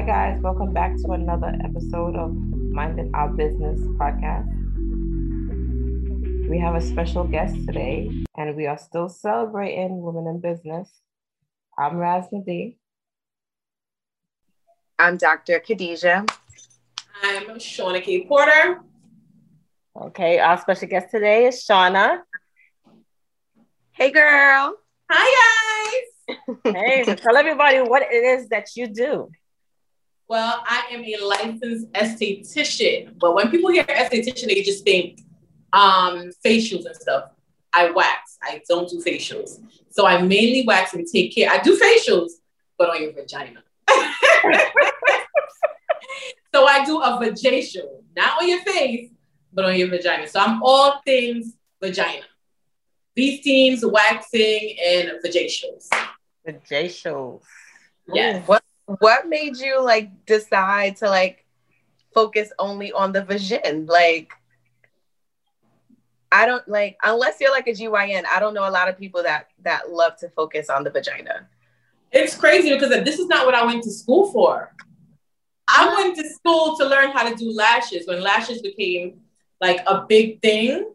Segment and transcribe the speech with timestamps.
[0.00, 0.40] Hi, guys.
[0.40, 4.48] Welcome back to another episode of Minding Our Business podcast.
[6.48, 10.88] We have a special guest today, and we are still celebrating women in business.
[11.78, 12.78] I'm Raznadi.
[14.98, 15.60] I'm Dr.
[15.60, 16.24] Khadijah.
[17.22, 18.24] I'm Shauna K.
[18.24, 18.80] Porter.
[20.00, 22.20] Okay, our special guest today is Shauna.
[23.90, 24.76] Hey, girl.
[25.10, 26.38] Hi, guys.
[26.74, 29.30] hey, so tell everybody what it is that you do.
[30.30, 35.22] Well, I am a licensed esthetician, but when people hear esthetician, they just think
[35.72, 37.32] um, facials and stuff.
[37.72, 38.38] I wax.
[38.40, 39.58] I don't do facials.
[39.90, 41.50] So I mainly wax and take care.
[41.50, 42.30] I do facials,
[42.78, 43.64] but on your vagina.
[46.54, 49.10] so I do a vajacial, not on your face,
[49.52, 50.28] but on your vagina.
[50.28, 52.22] So I'm all things vagina.
[53.16, 55.88] V steams, waxing, and vajacials.
[56.46, 57.42] Vajacials.
[58.14, 58.46] Yes.
[58.46, 58.62] What
[58.98, 61.46] what made you like decide to like
[62.12, 63.86] focus only on the vagina?
[63.86, 64.32] Like
[66.32, 69.22] I don't like unless you're like a GYN, I don't know a lot of people
[69.22, 71.48] that that love to focus on the vagina.
[72.12, 74.74] It's crazy because this is not what I went to school for.
[75.68, 79.20] I went to school to learn how to do lashes when lashes became
[79.60, 80.92] like a big thing.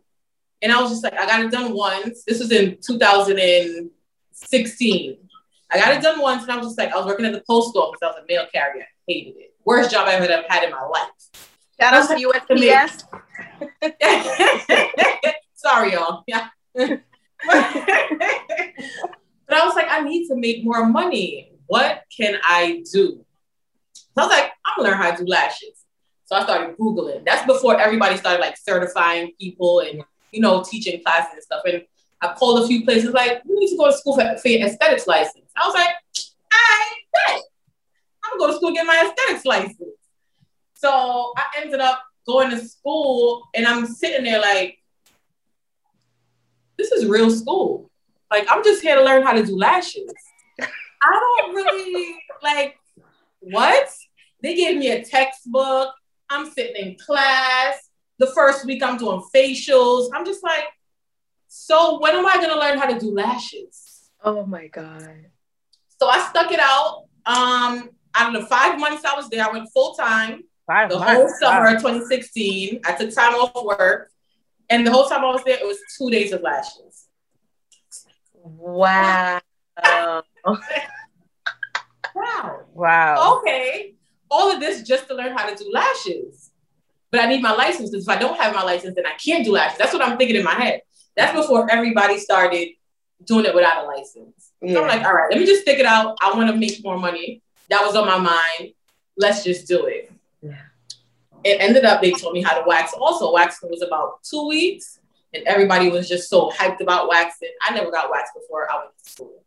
[0.62, 2.24] And I was just like, I got it done once.
[2.26, 5.18] This was in 2016.
[5.72, 7.44] I got it done once, and I was just like, I was working at the
[7.48, 8.00] post office.
[8.02, 8.84] I was a mail carrier.
[8.84, 9.54] I hated it.
[9.66, 11.10] Worst job I ever had in my life.
[11.80, 13.04] Shout out to USPS.
[15.56, 16.24] Sorry, y'all.
[16.28, 16.50] Yeah.
[16.76, 17.02] but
[19.50, 21.52] I was like, I need to make more money.
[21.68, 23.26] What can I do?
[23.96, 25.86] So I was like, I'm gonna learn how to do lashes.
[26.26, 27.26] So I started Googling.
[27.26, 31.62] That's before everybody started like certifying people and you know teaching classes and stuff.
[31.66, 31.84] And
[32.22, 34.68] I called a few places like, you need to go to school for, for your
[34.68, 35.52] aesthetics license.
[35.56, 35.90] I was like,
[36.52, 37.42] I bet
[38.24, 39.82] I'm gonna go to school get my aesthetics license.
[40.74, 44.78] So I ended up going to school and I'm sitting there like,
[46.78, 47.90] this is real school.
[48.32, 50.12] Like I'm just here to learn how to do lashes.
[50.60, 52.78] I don't really like
[53.40, 53.90] what?
[54.42, 55.94] They gave me a textbook.
[56.30, 57.90] I'm sitting in class.
[58.18, 60.10] The first week I'm doing facials.
[60.14, 60.64] I'm just like,
[61.58, 64.10] so when am I gonna learn how to do lashes?
[64.22, 65.28] Oh my God.
[66.00, 67.06] So I stuck it out.
[67.26, 70.44] Um, out of the five months I was there, I went full time.
[70.68, 71.14] Five the months.
[71.14, 72.82] whole summer of 2016.
[72.86, 74.12] I took time off work.
[74.70, 77.08] And the whole time I was there, it was two days of lashes.
[78.34, 79.40] Wow.
[82.14, 82.60] wow.
[82.74, 83.40] Wow.
[83.40, 83.96] Okay.
[84.30, 86.52] All of this just to learn how to do lashes.
[87.12, 89.46] But I need my license because if I don't have my license, then I can't
[89.46, 89.78] do lashes.
[89.78, 90.82] That's what I'm thinking in my head.
[91.16, 92.70] That's before everybody started
[93.24, 94.52] doing it without a license.
[94.62, 94.74] Yeah.
[94.74, 96.18] So I'm like, all right, let me just stick it out.
[96.22, 97.42] I want to make more money.
[97.70, 98.74] That was on my mind.
[99.18, 100.12] Let's just do it.
[100.42, 100.58] Yeah.
[101.44, 102.94] It ended up, they told me how to wax.
[102.94, 105.00] Also, waxing was about two weeks,
[105.34, 107.52] and everybody was just so hyped about waxing.
[107.62, 109.44] I never got waxed before I went to school.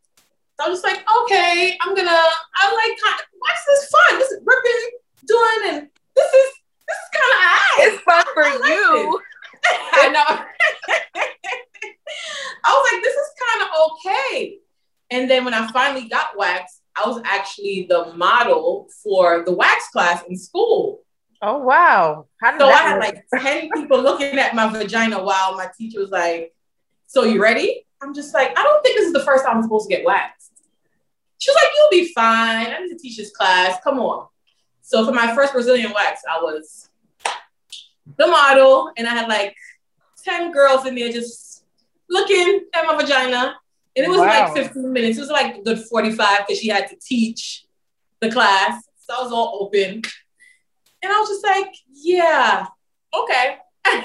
[0.59, 2.99] So I was just like, okay, I'm gonna, I like
[3.41, 4.19] wax is fun.
[4.19, 4.91] This is ripping,
[5.27, 6.51] doing, and this is,
[6.87, 7.43] this is kind of,
[7.79, 9.21] it's fun for I you.
[9.93, 10.45] I know.
[12.65, 13.69] I was like, this is kind of
[14.09, 14.59] okay.
[15.11, 19.89] And then when I finally got waxed, I was actually the model for the wax
[19.91, 21.03] class in school.
[21.41, 22.27] Oh wow!
[22.59, 26.53] so I had like ten people looking at my vagina while my teacher was like,
[27.07, 29.63] "So you ready?" I'm just like, "I don't think this is the first time I'm
[29.63, 30.53] supposed to get waxed."
[31.39, 32.67] She was like, "You'll be fine.
[32.67, 33.79] I need to teach this class.
[33.85, 34.27] Come on."
[34.83, 36.91] So for my first Brazilian wax, I was
[38.17, 39.55] the model, and I had like
[40.25, 41.65] ten girls in there just
[42.11, 43.57] looking at my vagina.
[43.97, 44.27] And it was wow.
[44.27, 45.19] like 15 minutes.
[45.19, 47.65] It was like a good 45 because she had to teach
[48.21, 48.83] the class.
[48.99, 50.03] So I was all open.
[51.03, 52.67] And I was just like, yeah,
[53.15, 53.57] okay.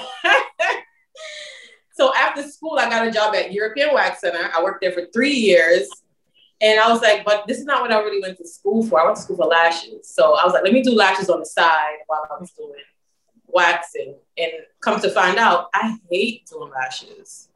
[1.92, 4.50] so after school, I got a job at European Wax Center.
[4.54, 5.88] I worked there for three years.
[6.60, 9.00] And I was like, but this is not what I really went to school for.
[9.00, 10.08] I went to school for lashes.
[10.08, 12.72] So I was like, let me do lashes on the side while I was doing
[13.46, 14.14] waxing.
[14.38, 17.48] And come to find out, I hate doing lashes.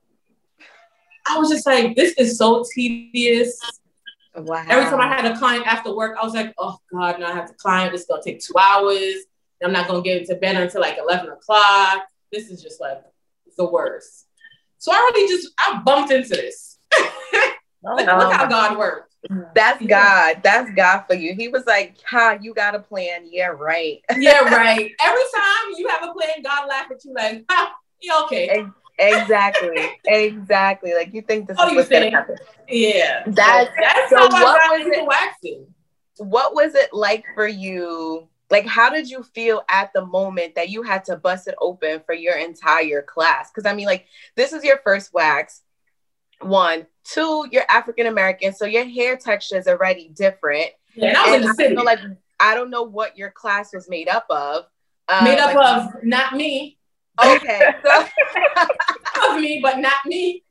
[1.28, 3.80] I was just like, this is so tedious.
[4.36, 4.64] Wow.
[4.68, 7.34] Every time I had a client after work, I was like, oh God, now I
[7.34, 7.92] have to client.
[7.92, 9.14] This is gonna take two hours.
[9.62, 12.04] I'm not gonna get into bed until like 11 o'clock.
[12.32, 13.02] This is just like
[13.56, 14.26] the worst.
[14.78, 16.78] So I really just I bumped into this.
[17.82, 19.08] look, look how God works.
[19.54, 20.40] That's God.
[20.42, 21.34] That's God for you.
[21.34, 23.26] He was like, "Ha, you got a plan?
[23.30, 24.00] Yeah, right.
[24.16, 24.92] yeah, right.
[25.00, 28.64] Every time you have a plan, God laugh at you like, "Ha, you okay?"
[28.98, 29.90] Exactly.
[30.06, 30.94] exactly.
[30.94, 32.36] Like you think this oh, is what's gonna happen.
[32.68, 33.22] Yeah.
[33.26, 35.66] That's, that's so how what I got into waxing.
[36.18, 38.28] what was it like for you?
[38.50, 42.00] Like, how did you feel at the moment that you had to bust it open
[42.06, 43.50] for your entire class?
[43.50, 44.06] Because I mean, like,
[44.36, 45.62] this is your first wax.
[46.40, 50.70] One, two, you're African American, so your hair texture is already different.
[50.94, 51.76] Yeah, and I was in the city.
[51.76, 51.98] Like
[52.40, 54.64] I don't know what your class was made up of.
[55.08, 56.77] Um, made up like, of not me.
[57.24, 58.06] Okay, so
[59.30, 60.42] of me, but not me.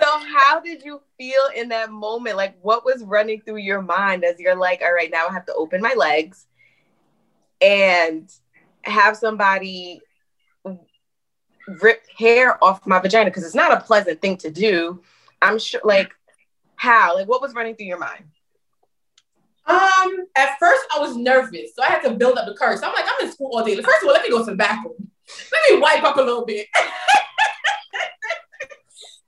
[0.00, 2.36] so how did you feel in that moment?
[2.36, 5.46] Like what was running through your mind as you're like, all right, now I have
[5.46, 6.46] to open my legs
[7.60, 8.28] and
[8.82, 10.00] have somebody
[11.80, 15.02] rip hair off my vagina because it's not a pleasant thing to do.
[15.42, 16.12] I'm sure like
[16.76, 17.14] how?
[17.14, 18.24] Like what was running through your mind?
[19.66, 22.80] Um, at first I was nervous, so I had to build up the courage.
[22.80, 23.76] So I'm like, I'm in school all day.
[23.76, 24.99] First of all, let me go to the bathroom.
[25.52, 26.66] Let me wipe up a little bit.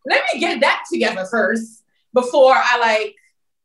[0.06, 1.82] let me get that together first
[2.12, 3.14] before I like,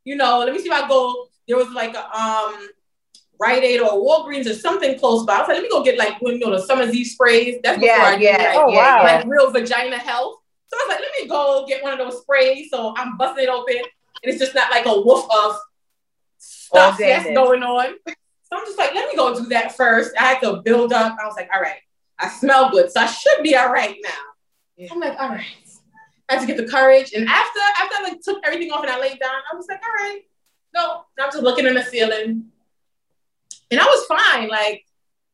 [0.03, 1.27] you know, let me see if I go.
[1.47, 2.69] There was like a um
[3.39, 5.35] Rite Aid or Walgreens or something close by.
[5.35, 7.59] I was like, let me go get like you know the Summer's Eve sprays.
[7.63, 9.03] That's before yeah, I yeah, like, oh, wow.
[9.03, 10.37] like real vagina health.
[10.67, 12.69] So I was like, let me go get one of those sprays.
[12.69, 13.85] So I'm busting it open, and
[14.23, 15.57] it's just not like a woof of
[16.37, 17.95] stuff that's going on.
[18.07, 20.11] So I'm just like, let me go do that first.
[20.17, 21.17] I had to build up.
[21.21, 21.79] I was like, all right,
[22.19, 24.09] I smell good, so I should be all right now.
[24.75, 24.89] Yeah.
[24.91, 25.45] I'm like, all right.
[26.29, 27.13] I had to get the courage.
[27.13, 29.81] And after after I like took everything off and I laid down, I was like,
[29.81, 30.21] all right,
[30.73, 31.03] no.
[31.19, 32.45] I'm just looking in the ceiling.
[33.71, 34.49] And I was fine.
[34.49, 34.85] Like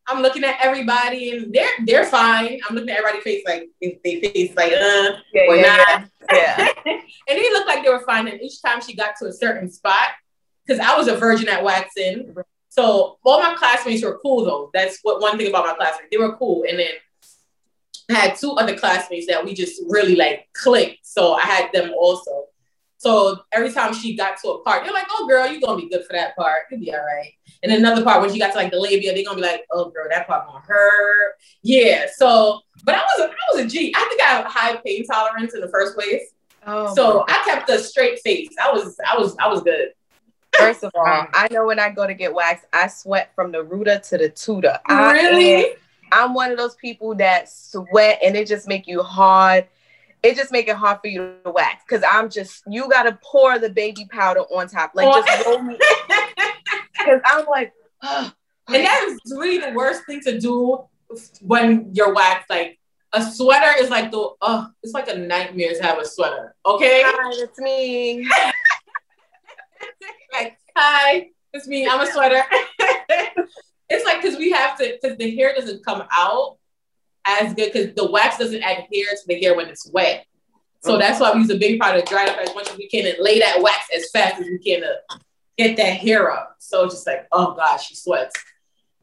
[0.07, 2.59] I'm looking at everybody and they're they're fine.
[2.67, 6.09] I'm looking at everybody's face like they face like uh yeah, or yeah, not.
[6.31, 6.67] Yeah.
[6.85, 8.27] and they looked like they were fine.
[8.27, 10.09] And each time she got to a certain spot,
[10.65, 12.35] because I was a virgin at waxing.
[12.73, 14.71] So all my classmates were cool though.
[14.73, 16.09] That's what one thing about my classmates.
[16.11, 16.65] They were cool.
[16.67, 16.87] And then
[18.09, 21.05] I had two other classmates that we just really like clicked.
[21.05, 22.45] So I had them also.
[22.97, 25.87] So every time she got to a part, they're like, "Oh, girl, you're gonna be
[25.87, 26.63] good for that part.
[26.71, 29.23] You'll be all right." And another part when she got to like the labia, they're
[29.23, 32.07] gonna be like, "Oh, girl, that part gonna hurt." Yeah.
[32.15, 33.93] So, but I was a, I was a G.
[33.95, 36.23] I think I have high pain tolerance in the first place.
[36.65, 38.49] Oh, so I kept a straight face.
[38.63, 39.89] I was I was I was good.
[40.57, 43.51] First of all, um, I know when I go to get waxed, I sweat from
[43.51, 44.79] the rooter to the tutor.
[44.89, 45.75] Really?
[46.11, 49.67] I'm one of those people that sweat and it just make you hard.
[50.21, 53.59] It just make it hard for you to wax because I'm just you gotta pour
[53.59, 55.77] the baby powder on top, like just roll me.
[56.97, 57.73] Because I'm like,
[58.03, 58.31] oh.
[58.67, 60.85] and that is really the worst thing to do
[61.41, 62.49] when you're waxed.
[62.49, 62.79] Like
[63.11, 66.55] a sweater is like the oh, it's like a nightmare to have a sweater.
[66.65, 68.25] Okay, hi, it's me.
[70.33, 71.87] Like hi, it's me.
[71.87, 72.43] I'm a sweater.
[73.93, 76.57] It's like because we have to because the hair doesn't come out
[77.25, 80.25] as good because the wax doesn't adhere to the hair when it's wet.
[80.81, 82.77] So that's why we use a baby powder to dry it up as much as
[82.77, 84.95] we can and lay that wax as fast as we can to
[85.57, 86.55] get that hair up.
[86.59, 88.35] So just like, oh gosh, she sweats.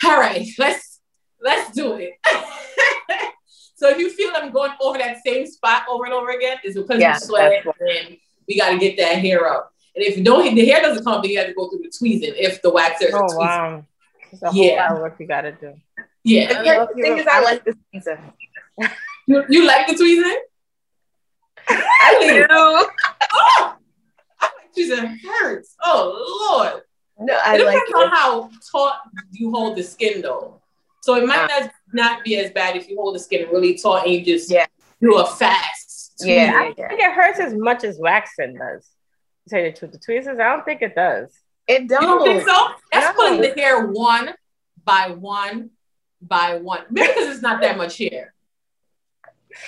[0.04, 1.00] All right, let's
[1.40, 2.14] let's do it.
[3.76, 6.76] so if you feel I'm going over that same spot over and over again, it's
[6.76, 8.16] because yeah, you sweat and
[8.48, 9.72] we got to get that hair up.
[10.00, 11.80] And if you don't, the hair doesn't come up, then you have to go through
[11.80, 13.12] the tweezing if the wax is.
[13.14, 13.84] Oh wow.
[14.32, 14.84] It's a whole Yeah.
[14.84, 15.74] lot of work you gotta do.
[16.24, 16.62] Yeah.
[16.62, 18.32] The thing is, I like the tweezing.
[19.26, 20.40] You, you like the tweezing?
[21.68, 22.46] I do.
[22.48, 22.88] Oh,
[23.20, 23.74] I
[24.40, 25.76] like tweezing hurts.
[25.84, 26.82] Oh Lord.
[27.18, 28.10] No, It I like depends on it.
[28.14, 28.94] how taut
[29.32, 30.62] you hold the skin though.
[31.02, 31.60] So it might Uh.
[31.60, 34.50] not, not be as bad if you hold the skin really taut and you just
[34.50, 34.64] Yeah.
[35.02, 36.14] do a fast.
[36.24, 36.52] Yeah.
[36.58, 38.88] I think it hurts as much as waxing does.
[39.50, 41.32] To tell you the truth, the tweezers, I don't think it does.
[41.66, 42.02] It You don't.
[42.02, 42.68] don't think so?
[42.92, 43.22] That's No.
[43.22, 44.34] putting the hair one
[44.84, 45.70] by one
[46.22, 46.84] by one.
[46.90, 48.34] Maybe because it's not that much hair.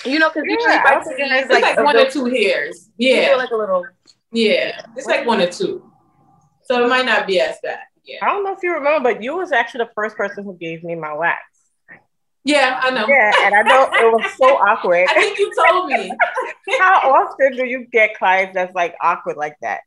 [0.04, 1.76] You know, because usually Yeah, if I I don't think it tweeze, has, It's like,
[1.76, 2.88] like, one or two hairs.
[2.96, 3.36] you feel Yeah.
[3.36, 3.84] like a little.
[4.30, 4.86] Yeah.
[4.96, 5.90] It's like one or two.
[6.64, 7.80] So it might not be as bad.
[8.04, 8.18] Yeah.
[8.22, 10.84] I don't know if you remember, but you was actually the first person who gave
[10.84, 11.42] me my wax.
[12.44, 13.06] Yeah, I know.
[13.06, 15.06] Yeah, and I know it was so awkward.
[15.08, 16.10] I think you told me.
[16.78, 19.80] How often do you get clients that's like awkward like that?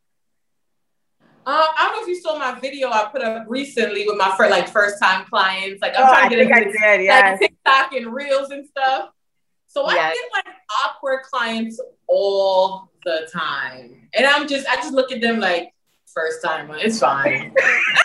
[1.47, 4.33] Um, I don't know if you saw my video I put up recently with my
[4.35, 5.81] first like first time clients.
[5.81, 7.03] Like I'm oh, trying to get into did.
[7.03, 7.39] Yes.
[7.41, 9.09] like TikTok and reels and stuff.
[9.67, 15.11] So I get like awkward clients all the time, and I'm just I just look
[15.11, 15.73] at them like
[16.05, 16.71] first time.
[16.71, 17.53] It's fine.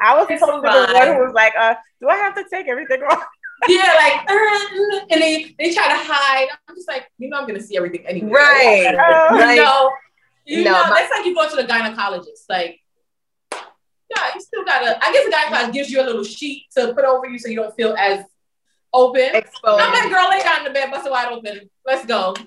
[0.00, 2.68] I was It's totally the one who was like, uh, do I have to take
[2.68, 3.24] everything off?
[3.68, 6.48] yeah, like uh, and they they try to hide.
[6.68, 8.30] I'm just like you know I'm gonna see everything anyway.
[8.30, 8.94] Right.
[8.98, 9.90] Oh, You Like, know,
[10.44, 12.44] you no, know, my- that's like you go to the gynecologist.
[12.48, 12.80] Like,
[13.52, 14.98] yeah, you still gotta.
[15.02, 17.56] I guess the gynecologist gives you a little sheet to put over you so you
[17.56, 18.24] don't feel as
[18.92, 19.30] open.
[19.34, 19.80] exposed.
[19.82, 21.68] I'm like, girl, lay down in the bed, bust it wide open.
[21.86, 22.34] Let's go.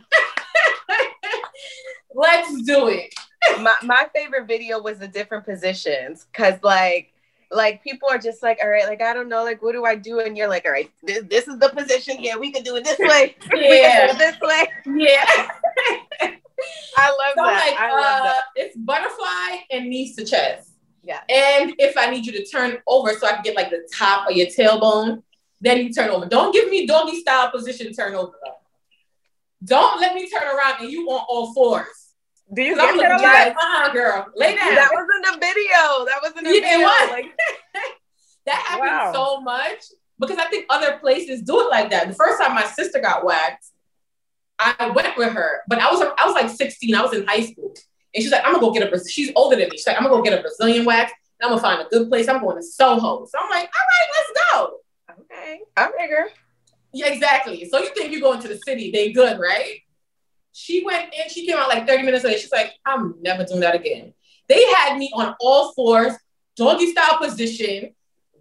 [2.14, 3.14] Let's do it.
[3.62, 7.14] My, my favorite video was the different positions because like
[7.52, 9.96] like people are just like all right like i don't know like what do i
[9.96, 12.76] do and you're like all right this, this is the position yeah we can do
[12.76, 14.12] it this way Yeah.
[14.14, 15.26] this way Yeah.
[16.98, 20.72] i love So that like i love uh, that it's butterfly and knees to chest.
[21.04, 23.88] yeah And if I need you to turn over so I can get like the
[23.96, 25.24] top of your tailbone,
[25.62, 26.26] then you turn over.
[26.26, 28.34] Don't give me doggy style position turn over.
[28.44, 28.56] though.
[29.64, 32.07] Don't let me turn around and you on all fours.
[32.54, 33.22] Do you get that a at lot?
[33.22, 34.76] you like, uh girl, lay down.
[34.76, 37.26] that was in the video that was in the video like
[38.46, 39.12] That happened Wow.
[39.14, 39.84] so much
[40.20, 42.08] because I think other places do it like that.
[42.08, 43.74] The first time my sister got waxed,
[44.60, 46.96] I went with her, but I was I was like 16.
[46.96, 47.74] I was in high school,
[48.16, 49.78] and she's like, "I'm gonna go get a Braz-" She's older than me.
[49.78, 51.12] She's like, "I'm gonna go get a Brazilian wax.
[51.40, 52.28] And I'm gonna find a good place.
[52.30, 54.78] I'm going to Soho." So I'm like, "All right, let's go."
[55.22, 56.28] okay i'm bigger
[56.94, 57.68] Yeah, exactly.
[57.70, 59.82] So you think you go into the city, they good, right?
[60.58, 62.40] She went in, she came out like 30 minutes later.
[62.40, 64.12] She's like, I'm never doing that again.
[64.50, 66.14] They had me on all fours,
[66.56, 67.94] doggy style position,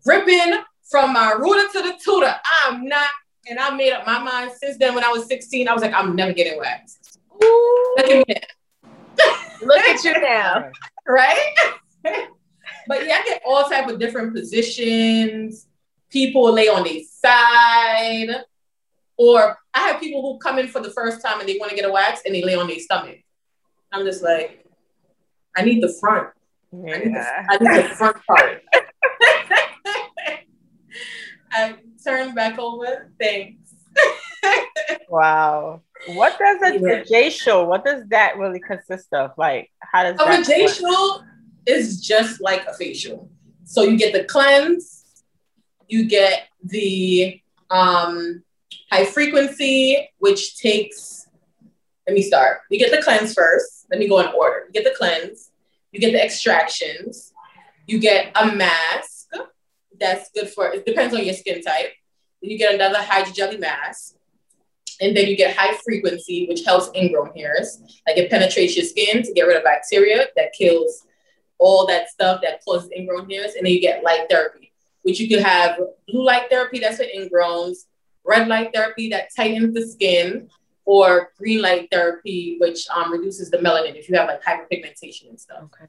[0.06, 0.54] ripping
[0.90, 2.34] from my rooter to the tutor.
[2.64, 3.10] I'm not,
[3.46, 5.68] and I made up my mind since then when I was 16.
[5.68, 7.18] I was like, I'm never getting waxed.
[7.38, 10.70] Look at me now, look at you now
[11.06, 11.54] right?
[12.02, 15.66] but yeah, I get all type of different positions.
[16.08, 18.42] People lay on their side.
[19.18, 21.76] Or I have people who come in for the first time and they want to
[21.76, 23.18] get a wax and they lay on their stomach.
[23.92, 24.64] I'm just like,
[25.56, 26.28] I need the front.
[26.72, 28.62] I need, the, I need the front part.
[31.52, 33.10] I turn back over.
[33.20, 33.74] Thanks.
[35.08, 35.82] Wow.
[36.08, 37.02] What does a, Yeah.
[37.04, 37.66] vajacial?
[37.68, 39.30] What does that really consist of?
[39.38, 40.38] Like, how does A that?
[40.38, 40.46] work?
[40.46, 41.24] facial
[41.64, 43.30] is just like a facial.
[43.64, 45.04] So you get the cleanse,
[45.88, 48.42] you get the um,
[48.90, 51.28] high frequency, which takes,
[52.06, 52.58] let me start.
[52.70, 53.86] You get the cleanse first.
[53.90, 54.64] Let me go in order.
[54.66, 55.50] You get the cleanse,
[55.92, 57.32] you get the extractions,
[57.86, 59.28] you get a mask
[59.98, 61.92] that's good for, it depends on your skin type.
[62.42, 64.14] Then you get another hydrogel mask.
[65.00, 67.82] And then you get high frequency, which helps ingrown hairs.
[68.06, 71.04] Like it penetrates your skin to get rid of bacteria that kills
[71.58, 73.54] all that stuff that causes ingrown hairs.
[73.54, 75.78] And then you get light therapy, which you could have
[76.08, 77.86] blue light therapy that's for ingrowns,
[78.26, 80.48] red light therapy that tightens the skin,
[80.86, 85.38] or green light therapy, which um, reduces the melanin if you have like hyperpigmentation and
[85.38, 85.64] stuff.
[85.64, 85.86] Okay.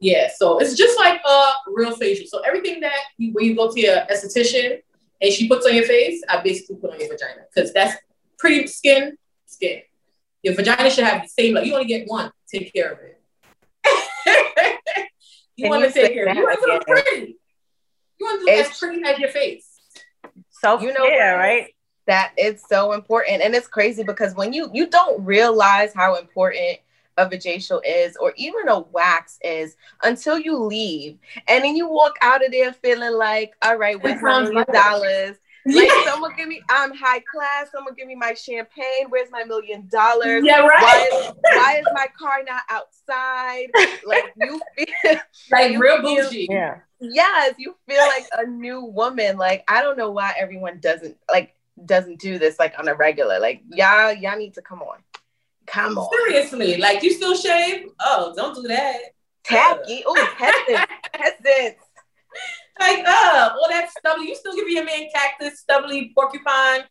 [0.00, 2.26] Yeah, so it's just like a real facial.
[2.26, 4.82] So everything that you, when you go to your esthetician
[5.20, 7.96] and she puts on your face, I basically put on your vagina because that's
[8.36, 9.82] pretty skin, skin.
[10.42, 12.32] Your vagina should have the same, like you only get one.
[12.52, 13.20] Take care of it.
[15.56, 16.40] you want to take care of it.
[16.40, 17.36] You want to look pretty.
[18.18, 19.71] You want to look as pretty as your face.
[20.62, 21.74] Self You know right?
[22.06, 23.42] that it's so important.
[23.42, 26.78] And it's crazy because when you you don't realize how important
[27.18, 31.18] a vajacial is or even a wax is until you leave.
[31.48, 35.36] And then you walk out of there feeling like all right where's my million dollars
[35.66, 39.86] like someone give me i'm high class someone give me my champagne where's my million
[39.88, 41.08] dollars yeah, why right.
[41.12, 43.68] is, why is my car not outside
[44.04, 45.16] like you feel
[45.50, 46.48] Like you real feel- bougie.
[46.50, 46.78] Yeah.
[47.00, 51.54] yes you feel like a new woman like i don't know why everyone doesn't like
[51.86, 54.98] doesn't do this like on a regular like y'all y'all need to come on
[55.66, 57.86] come on Seriously, like you still shave?
[58.00, 58.96] Oh, don't do that.
[59.44, 61.80] tacky oh peasants peasants
[62.80, 64.28] Like, uh, all that stubbly.
[64.28, 66.84] You still giving your man cactus, stubbly, porcupine,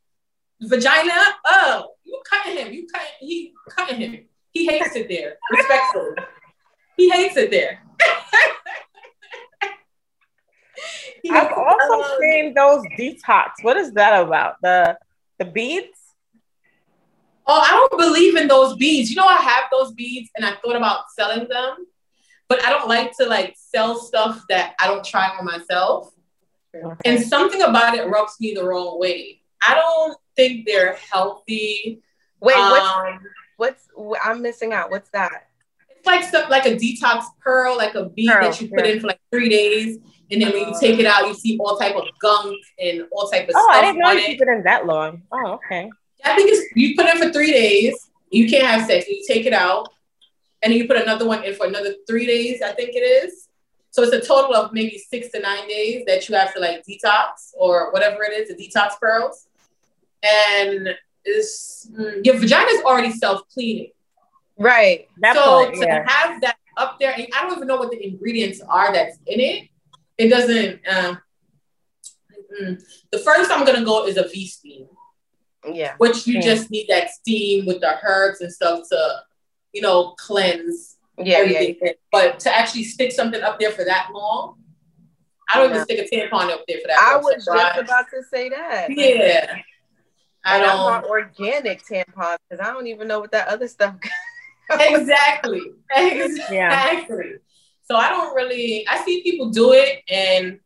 [0.61, 1.13] vagina?
[1.45, 2.73] Oh, you cutting him.
[2.73, 4.25] You cutting he cutting him.
[4.51, 5.37] He hates it there.
[5.51, 6.15] Respectfully.
[6.97, 7.81] He hates it there.
[11.23, 13.51] He I've also Um, seen those detox.
[13.61, 14.55] What is that about?
[14.63, 14.97] The
[15.37, 15.99] the beads?
[17.45, 19.09] Oh, I don't believe in those beads.
[19.09, 21.85] You know, I have those beads and I thought about selling them,
[22.51, 26.13] but I don't like to like sell stuff that I don't try on myself.
[27.05, 29.39] And something about it rubs me the wrong way.
[29.65, 32.01] I don't think they're healthy.
[32.41, 33.19] wait what's Um,
[33.55, 35.47] what's wh- i'm missing out what's that
[35.95, 38.93] it's like stuff like a detox pearl, like a bead Pearl, that you put yeah.
[38.93, 39.99] in for like three days,
[40.31, 43.29] and then when you take it out, you see all type of gunk and all
[43.29, 43.63] type of stuff.
[43.67, 45.21] Oh, I didn't know you keep it in that long.
[45.31, 45.91] Oh, okay.
[46.25, 48.09] I think it's you put it for three days.
[48.31, 49.07] You can't have sex.
[49.07, 49.89] You take it out,
[50.63, 52.61] and then you put another one in for another three days.
[52.61, 53.47] I think it is.
[53.91, 56.83] So it's a total of maybe six to nine days that you have to like
[56.87, 59.47] detox or whatever it is, the detox pearls.
[60.23, 60.89] And
[61.25, 63.91] is mm, your vagina is already self cleaning.
[64.57, 66.05] right so to yeah.
[66.07, 69.39] have that up there, and I don't even know what the ingredients are that's in
[69.39, 69.69] it.
[70.17, 70.79] It doesn't.
[70.87, 71.15] Uh,
[72.61, 72.81] mm.
[73.11, 74.87] the first I'm gonna go is a V steam
[75.71, 76.41] yeah which you Yeah.
[76.41, 79.21] just need that steam with the herbs and stuff to,
[79.73, 81.77] you know, cleanse Yeah, everything.
[81.81, 81.91] yeah.
[82.11, 84.57] But to actually stick something up there for that long,
[85.53, 86.97] I don't even stick a tampon up there for that.
[86.99, 87.23] I long.
[87.23, 88.89] was So just I- about to say that.
[88.89, 89.57] yeah.
[90.43, 93.95] I don't want organic tampons because I don't even know what that other stuff.
[94.71, 95.61] exactly.
[95.95, 97.33] Exactly.
[97.83, 100.59] So I don't really I see people do it and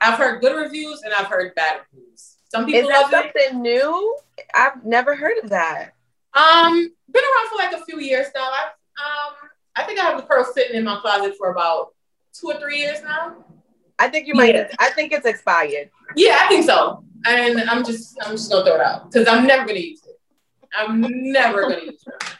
[0.00, 2.36] I've heard good reviews and I've heard bad reviews.
[2.48, 3.32] Some Is people that love it.
[3.42, 4.16] something new?
[4.54, 5.94] I've never heard of that.
[6.34, 8.48] Um, been around for like a few years now.
[8.50, 9.34] I um
[9.76, 11.94] I think I have the pearl sitting in my closet for about
[12.32, 13.44] two or three years now.
[13.98, 14.54] I think you might.
[14.54, 14.70] Yeah.
[14.78, 15.90] I think it's expired.
[16.16, 17.04] Yeah, I think so.
[17.26, 20.18] And I'm just I'm just gonna throw it out because I'm never gonna use it.
[20.76, 22.36] I'm never gonna use it.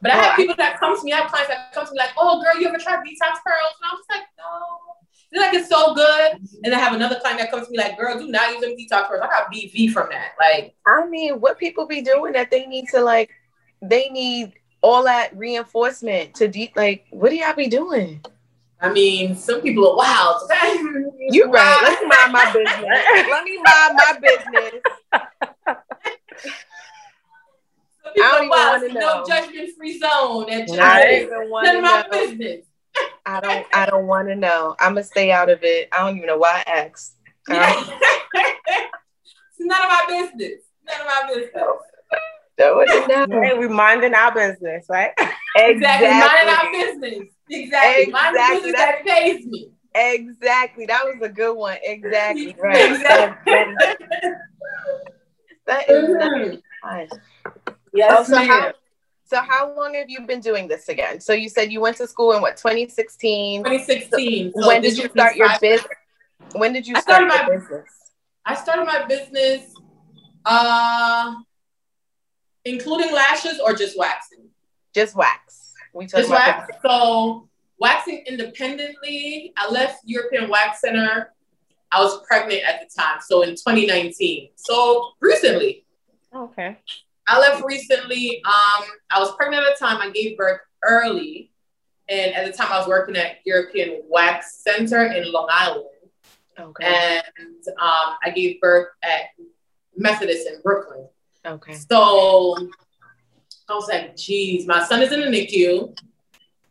[0.00, 1.98] But I have people that come to me, I have clients that come to me
[1.98, 3.74] like, oh girl, you ever tried detox pearls?
[3.80, 4.85] And I'm just like, no.
[5.36, 6.38] Like, it's so good.
[6.64, 8.70] And I have another client that comes to me like, girl, do not use them
[8.72, 9.22] detox pearls.
[9.22, 10.32] I got BV from that.
[10.38, 13.30] Like, I mean, what people be doing that they need to like,
[13.82, 16.72] they need all that reinforcement to deep.
[16.76, 18.24] Like, what do y'all be doing?
[18.80, 20.42] I mean, some people are wild.
[21.28, 21.80] You right.
[21.82, 23.28] Let me mind my business.
[23.28, 24.82] Let me mind my business.
[28.04, 28.82] Some people I don't are even wild.
[28.82, 30.48] wanna No judgment free zone.
[30.50, 32.20] At I don't even want None to of my know.
[32.20, 32.66] business.
[33.26, 33.66] I don't.
[33.74, 34.76] I don't want to know.
[34.78, 35.88] I'm gonna stay out of it.
[35.92, 37.16] I don't even know why I asked.
[37.48, 37.72] Yeah.
[38.34, 40.62] it's none of my business.
[40.86, 41.50] None of my business.
[42.58, 45.10] Don't wanna we minding our business, right?
[45.56, 46.08] Exactly.
[46.08, 47.28] Mind our business.
[47.50, 48.12] Exactly.
[48.12, 49.72] Mind the business that pays me.
[49.94, 50.86] Exactly.
[50.86, 51.78] That was a good one.
[51.82, 52.54] Exactly.
[52.62, 52.90] Right.
[52.90, 53.74] Exactly.
[55.66, 56.62] That is Mhm.
[56.84, 57.10] nice.
[57.92, 58.48] Yes, Oh, so ma'am.
[58.48, 58.72] how,
[59.26, 61.20] so how long have you been doing this again?
[61.20, 63.64] So you said you went to school in what 2016.
[63.64, 64.52] 2016.
[64.56, 65.86] So when this did you start your business?
[66.52, 67.88] When did you I start my- business?
[68.44, 69.74] I started my business,
[70.44, 71.34] uh,
[72.64, 74.48] including lashes or just waxing.
[74.94, 75.72] Just wax.
[75.92, 76.78] We talking Just about wax.
[76.84, 79.52] So waxing independently.
[79.56, 81.32] I left European Wax Center.
[81.90, 84.50] I was pregnant at the time, so in 2019.
[84.56, 85.84] So recently,
[86.34, 86.76] Okay.
[87.28, 88.42] I left recently.
[88.44, 90.00] Um, I was pregnant at the time.
[90.00, 91.50] I gave birth early,
[92.08, 95.86] and at the time, I was working at European Wax Center in Long Island,
[96.58, 96.84] Okay.
[96.86, 99.22] and um, I gave birth at
[99.96, 101.08] Methodist in Brooklyn.
[101.44, 101.74] Okay.
[101.74, 102.56] So
[103.68, 105.98] I was like, geez, my son is in the NICU.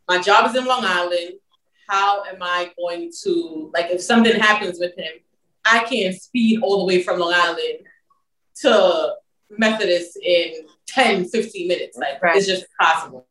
[0.08, 1.34] My job is in Long Island.
[1.90, 5.12] How am I going to, like, if something happens with him,
[5.66, 7.80] I can't speed all the way from Long Island
[8.62, 9.14] to
[9.50, 11.98] Methodist in 10, 15 minutes.
[11.98, 12.38] Like, Right.
[12.38, 13.26] it's just possible.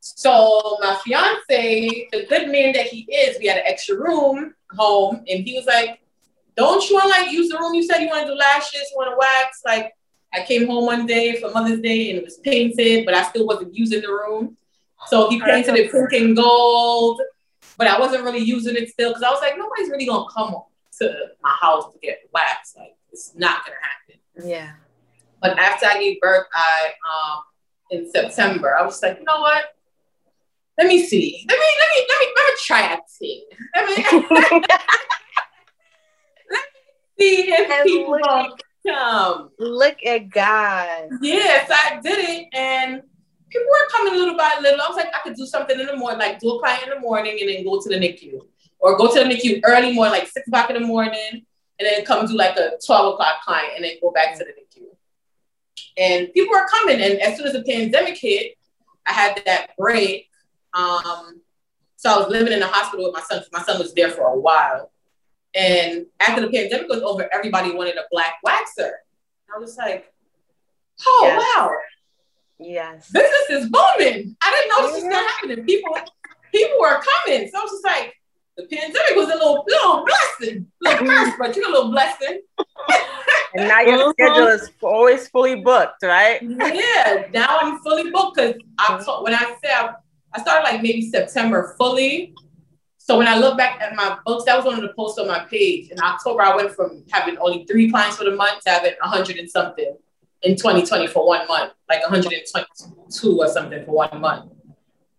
[0.00, 5.16] So my fiance, the good man that he is, we had an extra room home,
[5.28, 6.00] and he was like,
[6.56, 7.74] "Don't you want to like use the room?
[7.74, 9.94] You said you want to do lashes, you want to wax." Like,
[10.32, 13.46] I came home one day for Mother's Day, and it was painted, but I still
[13.46, 14.56] wasn't using the room.
[15.08, 17.20] So he painted it pink and gold,
[17.76, 20.54] but I wasn't really using it still because I was like, nobody's really gonna come
[20.98, 22.76] to my house to get waxed.
[22.76, 24.48] Like, it's not gonna happen.
[24.48, 24.72] Yeah.
[25.46, 27.42] But after I gave birth, I um
[27.90, 29.64] in September, I was like, you know what?
[30.76, 31.46] Let me see.
[31.48, 33.44] Let me let me let me let me try a thing.
[33.76, 33.94] Let me,
[34.40, 34.66] let me
[37.18, 39.50] see if And people look come.
[39.60, 41.10] Look at God.
[41.22, 43.02] Yes, I did it, and
[43.48, 44.80] people were coming little by little.
[44.80, 46.90] I was like, I could do something in the morning, like do a client in
[46.90, 48.40] the morning, and then go to the NICU,
[48.80, 51.46] or go to the NICU early morning, like six o'clock in the morning,
[51.78, 54.50] and then come do like a twelve o'clock client, and then go back to the
[54.50, 54.86] NICU.
[55.96, 58.56] And people were coming, and as soon as the pandemic hit,
[59.06, 60.28] I had that break.
[60.74, 61.40] Um,
[61.96, 63.42] so I was living in the hospital with my son.
[63.52, 64.90] My son was there for a while,
[65.54, 68.92] and after the pandemic was over, everybody wanted a black waxer.
[69.54, 70.12] I was like,
[71.06, 71.54] oh Yes.
[71.56, 71.70] wow,
[72.58, 73.10] Yes.
[73.10, 74.36] business is booming.
[74.42, 75.64] I didn't know this was still happening.
[75.64, 75.96] People,
[76.52, 77.48] people were coming.
[77.48, 78.14] So I was just like,
[78.56, 82.40] the pandemic was a little, little blessing, little curse, but you're a little blessing.
[83.54, 84.12] And now your Mhm.
[84.12, 86.40] schedule is always fully booked, right?
[86.42, 89.24] yeah, now I'm fully booked because October.
[89.24, 89.94] When I say I,
[90.34, 92.34] I started like maybe September fully.
[92.98, 95.28] So when I look back at my books, that was one of the posts on
[95.28, 95.90] my page.
[95.90, 99.36] In October, I went from having only three clients for the month to having hundred
[99.36, 99.96] and something
[100.42, 104.52] in 2020 for one month, like 122 or something for one month.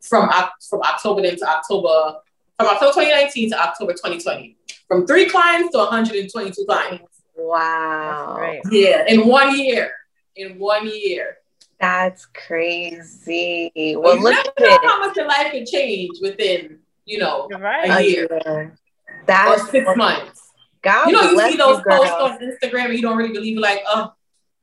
[0.01, 0.29] From
[0.69, 2.17] from October then to October,
[2.57, 7.21] from October 2019 to October 2020, from three clients to 122 clients.
[7.35, 8.35] Wow.
[8.37, 8.61] Right.
[8.71, 9.91] Yeah, in one year.
[10.35, 11.37] In one year.
[11.79, 13.71] That's crazy.
[13.95, 14.81] Well, you look never at know it.
[14.85, 18.41] how much your life can change within, you know, You're a year year.
[18.45, 18.77] or
[19.27, 20.41] That's six months.
[20.81, 21.99] God You know, you see those girl.
[21.99, 24.13] posts on Instagram and you don't really believe it, like, oh,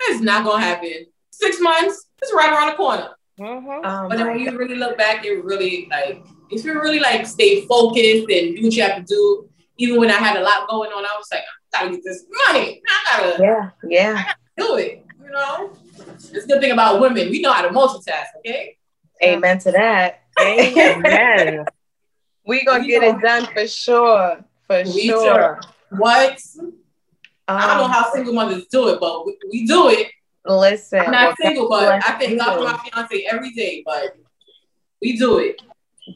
[0.00, 1.06] it's not gonna happen.
[1.30, 3.10] Six months, it's right around the corner.
[3.38, 3.68] Mm-hmm.
[3.84, 7.26] Oh But then when you really look back, it really like if you really like
[7.26, 9.48] stay focused and do what you have to do.
[9.76, 11.42] Even when I had a lot going on, I was like,
[11.74, 12.80] I gotta get this money.
[12.88, 14.32] I gotta Yeah, yeah.
[14.56, 15.04] do it.
[15.20, 17.28] You know, it's a good thing about women.
[17.28, 18.26] We know how to multitask.
[18.38, 18.76] Okay.
[19.22, 20.22] Amen to that.
[20.38, 21.64] Amen.
[22.46, 23.16] We gonna We get know.
[23.16, 24.44] it done for sure.
[24.66, 25.60] For We sure.
[25.90, 26.38] What?
[27.48, 30.08] I don't know Um, how single mothers do it, but we, we do it.
[30.46, 33.82] Listen, I'm not single, but I thank God for my fiance every day.
[33.84, 34.16] But
[35.00, 35.60] we do it.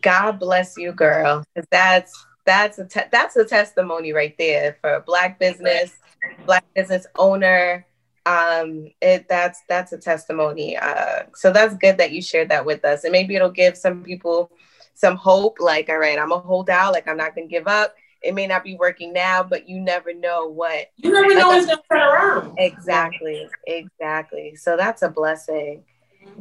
[0.02, 1.44] God bless you, girl.
[1.70, 5.98] that's that's a te- that's a testimony right there for a black business,
[6.46, 7.86] black business owner.
[8.26, 10.76] Um, it that's that's a testimony.
[10.76, 14.02] Uh, so that's good that you shared that with us, and maybe it'll give some
[14.02, 14.50] people
[14.94, 15.58] some hope.
[15.60, 16.92] Like, all right, I'm gonna hold out.
[16.92, 17.94] Like, I'm not gonna give up.
[18.22, 21.58] It may not be working now, but you never know what You never know when
[21.58, 22.58] it's gonna turn around.
[22.58, 24.56] Exactly, exactly.
[24.56, 25.84] So that's a blessing.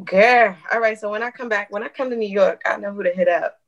[0.04, 0.56] Girl.
[0.74, 1.00] All right.
[1.00, 3.12] So when I come back, when I come to New York, I know who to
[3.12, 3.60] hit up.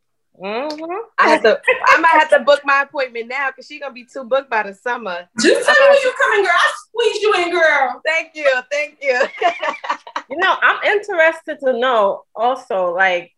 [0.42, 0.96] Mm-hmm.
[1.18, 4.06] I have to I might have to book my appointment now because she's gonna be
[4.06, 5.28] too booked by the summer.
[5.40, 6.54] Just tell me when you're coming, girl.
[6.58, 8.02] I'll squeeze you in, girl.
[8.06, 9.22] Thank you, thank you.
[10.30, 13.32] You know, I'm interested to know also, like,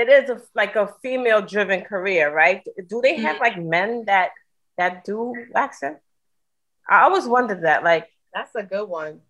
[0.00, 2.66] it is a, like a female driven career, right?
[2.88, 3.68] Do they have like mm-hmm.
[3.68, 4.30] men that
[4.78, 5.96] that do waxing?
[6.88, 7.84] I always wondered that.
[7.84, 9.20] Like, That's a good one.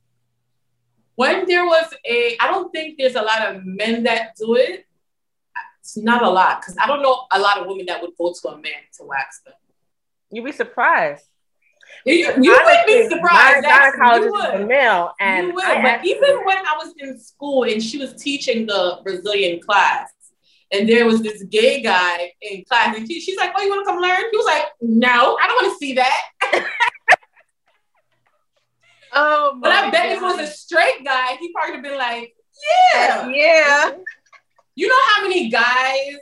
[1.16, 4.86] When there was a, I don't think there's a lot of men that do it.
[5.80, 8.32] It's not a lot because I don't know a lot of women that would go
[8.32, 9.54] to a man to wax them.
[10.30, 11.24] you'd be surprised.
[12.06, 13.56] You, you would be surprised.
[13.56, 15.64] My That's- you gynecologist is a male, and you would.
[15.64, 20.10] But actually- even when I was in school and she was teaching the Brazilian class,
[20.72, 23.86] and there was this gay guy in class, and she, she's like, "Oh, you want
[23.86, 26.20] to come learn?" He was like, "No, I don't want to see that."
[29.12, 31.90] Oh But I my bet if it was a straight guy, he probably would have
[31.92, 32.34] been like,
[32.94, 33.90] "Yeah." Yeah.
[34.76, 36.16] You know how many guys?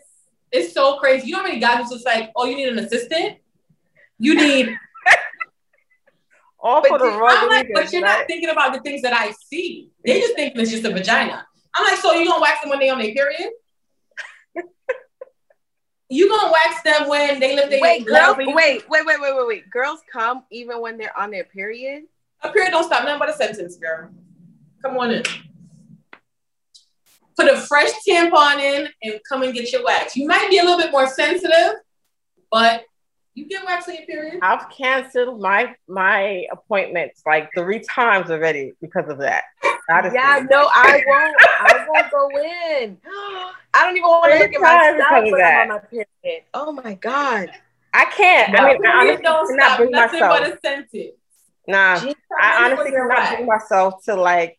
[0.50, 1.26] It's so crazy.
[1.26, 3.36] You know how many guys was just like, "Oh, you need an assistant?
[4.18, 4.74] You need."
[6.60, 8.18] all But for the do- wrong I'm like, but you're right?
[8.20, 9.90] not thinking about the things that I see.
[10.04, 11.46] They just think it's just a vagina.
[11.74, 13.50] I'm like, so you gonna wax them when they on their period?
[16.08, 19.46] You gonna wax them when they live their Wait, girls, wait, wait, wait, wait, wait,
[19.46, 19.70] wait.
[19.70, 22.04] Girls come even when they're on their period.
[22.42, 24.10] A period don't stop nothing but a sentence, girl.
[24.82, 25.22] Come on in.
[27.36, 30.16] Put a fresh tampon in and come and get your wax.
[30.16, 31.74] You might be a little bit more sensitive,
[32.50, 32.84] but
[33.38, 34.38] you get wax on your period.
[34.42, 39.44] I've canceled my my appointments like three times already because of that.
[39.90, 40.18] Honestly.
[40.18, 41.36] Yeah, no, I won't.
[41.40, 42.98] I won't go in.
[43.74, 45.62] I don't even want to look at Times myself because of when I'm that.
[45.62, 45.78] on my
[46.22, 46.42] period.
[46.54, 47.48] Oh my god.
[47.94, 48.58] I can't.
[48.58, 50.40] I mean, I honestly don't cannot bring nothing myself.
[50.40, 51.16] but a sentence.
[51.66, 53.34] Nah, Gee, I honestly With your cannot wax.
[53.36, 54.56] bring myself to like.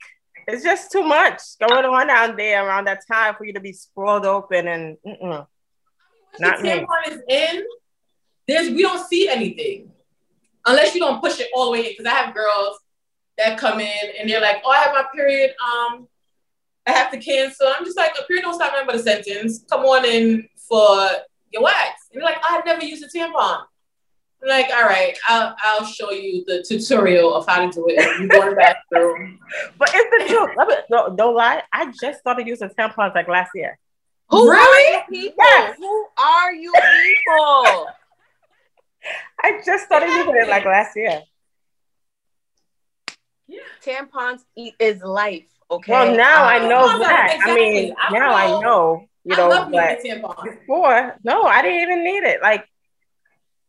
[0.48, 3.74] It's just too much going on out there around that time for you to be
[3.74, 4.98] sprawled open and.
[5.06, 5.46] Mm-mm.
[6.40, 6.70] Not the me.
[6.70, 7.64] tampon is in,
[8.50, 9.92] there's we don't see anything
[10.66, 11.92] unless you don't push it all the way in.
[11.98, 12.78] Because I have girls
[13.38, 15.52] that come in and they're like, "Oh, I have my period.
[15.64, 16.08] Um,
[16.88, 19.64] I have to cancel." I'm just like, "A period don't stop nothing but a sentence.
[19.70, 21.08] Come on in for
[21.52, 23.62] your wax." And they're like, "I've never used a tampon."
[24.42, 28.00] I'm like, "All right, I'll I'll show you the tutorial of how to do it."
[28.22, 29.40] You go in the bathroom.
[29.78, 30.52] But it's the truth.
[30.58, 31.64] Let me- No, don't lie.
[31.74, 33.78] I just started using tampons like last year.
[34.30, 34.96] Who Really?
[34.96, 35.44] are you people?
[35.46, 35.76] Yes.
[35.78, 37.88] Who are you people?
[39.42, 41.22] I just started using it like last year.
[43.48, 43.60] Yeah.
[43.84, 45.46] Tampons eat is life.
[45.72, 45.92] Okay.
[45.92, 47.40] Well, now I Um, know Tampons are- that.
[47.44, 47.96] I mean.
[47.98, 48.62] I now I know.
[48.62, 49.06] know.
[49.26, 52.42] You I know, love but using tampon, before, no, I didn't even need it.
[52.42, 52.66] Like,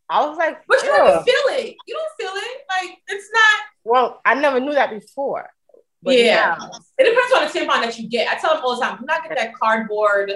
[0.09, 1.77] I was like, but you "Ugh." don't feel it.
[1.87, 2.59] You don't feel it.
[2.69, 3.61] Like it's not.
[3.85, 5.51] well, I never knew that before.
[6.03, 6.57] But Yeah.
[6.59, 8.29] now- It depends on the tampon that you get.
[8.29, 10.33] I tell them all the time, do not get that cardboard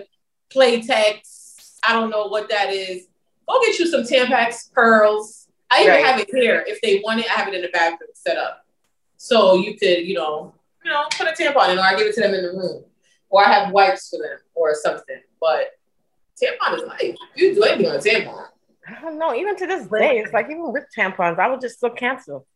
[0.51, 1.79] Playtex.
[1.87, 3.07] I don't know what that is.
[3.49, 5.49] Go get you some Tampax pearls.
[5.71, 6.05] I even Right.
[6.05, 6.65] have it here.
[6.67, 8.65] If they want it, I have it in the bathroom set up.
[9.17, 10.55] So you could, you know,
[10.85, 12.85] you know, put a tampon in or I give it to them in the room.
[13.31, 15.21] Or I have wipes for them or something.
[15.41, 15.71] But
[16.41, 17.17] tampon is life.
[17.35, 18.47] You do anything on a tampon.
[18.87, 19.35] I don't know.
[19.35, 22.47] Even to this day, it's like even with tampons, I would just still cancel.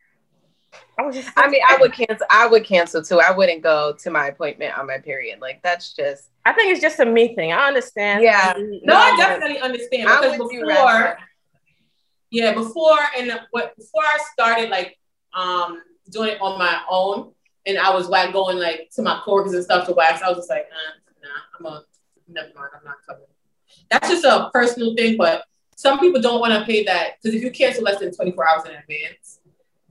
[0.98, 1.30] I was just.
[1.36, 2.26] I mean, I would cancel.
[2.30, 3.20] I would cancel too.
[3.20, 5.40] I wouldn't go to my appointment on my period.
[5.40, 6.30] Like that's just.
[6.44, 7.52] I think it's just a me thing.
[7.52, 8.22] I understand.
[8.22, 8.54] Yeah.
[8.56, 11.18] No, I but- definitely understand because before,
[12.30, 14.98] yeah, before and what before I started like
[15.34, 17.32] um doing it on my own,
[17.66, 20.38] and I was like going like to my coworkers and stuff to wax, I was
[20.38, 21.84] just like, nah, nah, I'm a
[22.28, 23.24] never mind, I'm not coming.
[23.90, 25.44] That's just a personal thing, but
[25.76, 28.64] some people don't want to pay that because if you cancel less than 24 hours
[28.66, 29.37] in advance,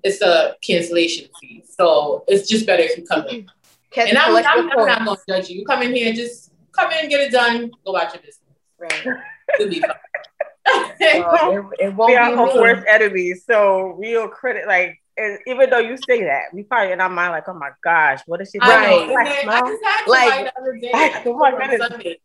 [0.04, 1.64] it's a cancellation fee.
[1.68, 3.48] So it's just better if you come in.
[3.92, 5.60] Catch and I'm, I'm, I'm not gonna judge you.
[5.60, 8.44] You come in here, just come in, get it done, go about your business.
[8.80, 9.18] Right.
[9.60, 9.92] It'll be fine.
[11.00, 12.60] Well, it, it won't we be are our me.
[12.60, 13.46] worst enemies.
[13.48, 17.32] So we'll credit like and even though you say that, we probably in our mind
[17.32, 18.70] like, oh my gosh, what is she doing?
[18.72, 19.02] Right.
[19.02, 20.90] and Like, I just had Like- like, the other day.
[20.94, 21.88] like, oh my think it was goodness.
[21.90, 22.20] Sunday.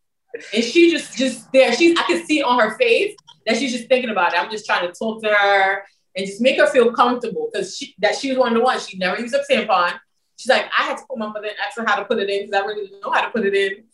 [0.54, 1.72] And she just just there.
[1.72, 3.14] She's I can see it on her face
[3.46, 4.40] that she's just thinking about it.
[4.40, 5.84] I'm just trying to talk to her
[6.16, 8.88] and just make her feel comfortable because she that she was one of the ones
[8.88, 9.98] she never used a tampon.
[10.36, 12.28] She's like, I had to put my mother in, ask her how to put it
[12.28, 13.84] in because I really didn't know how to put it in.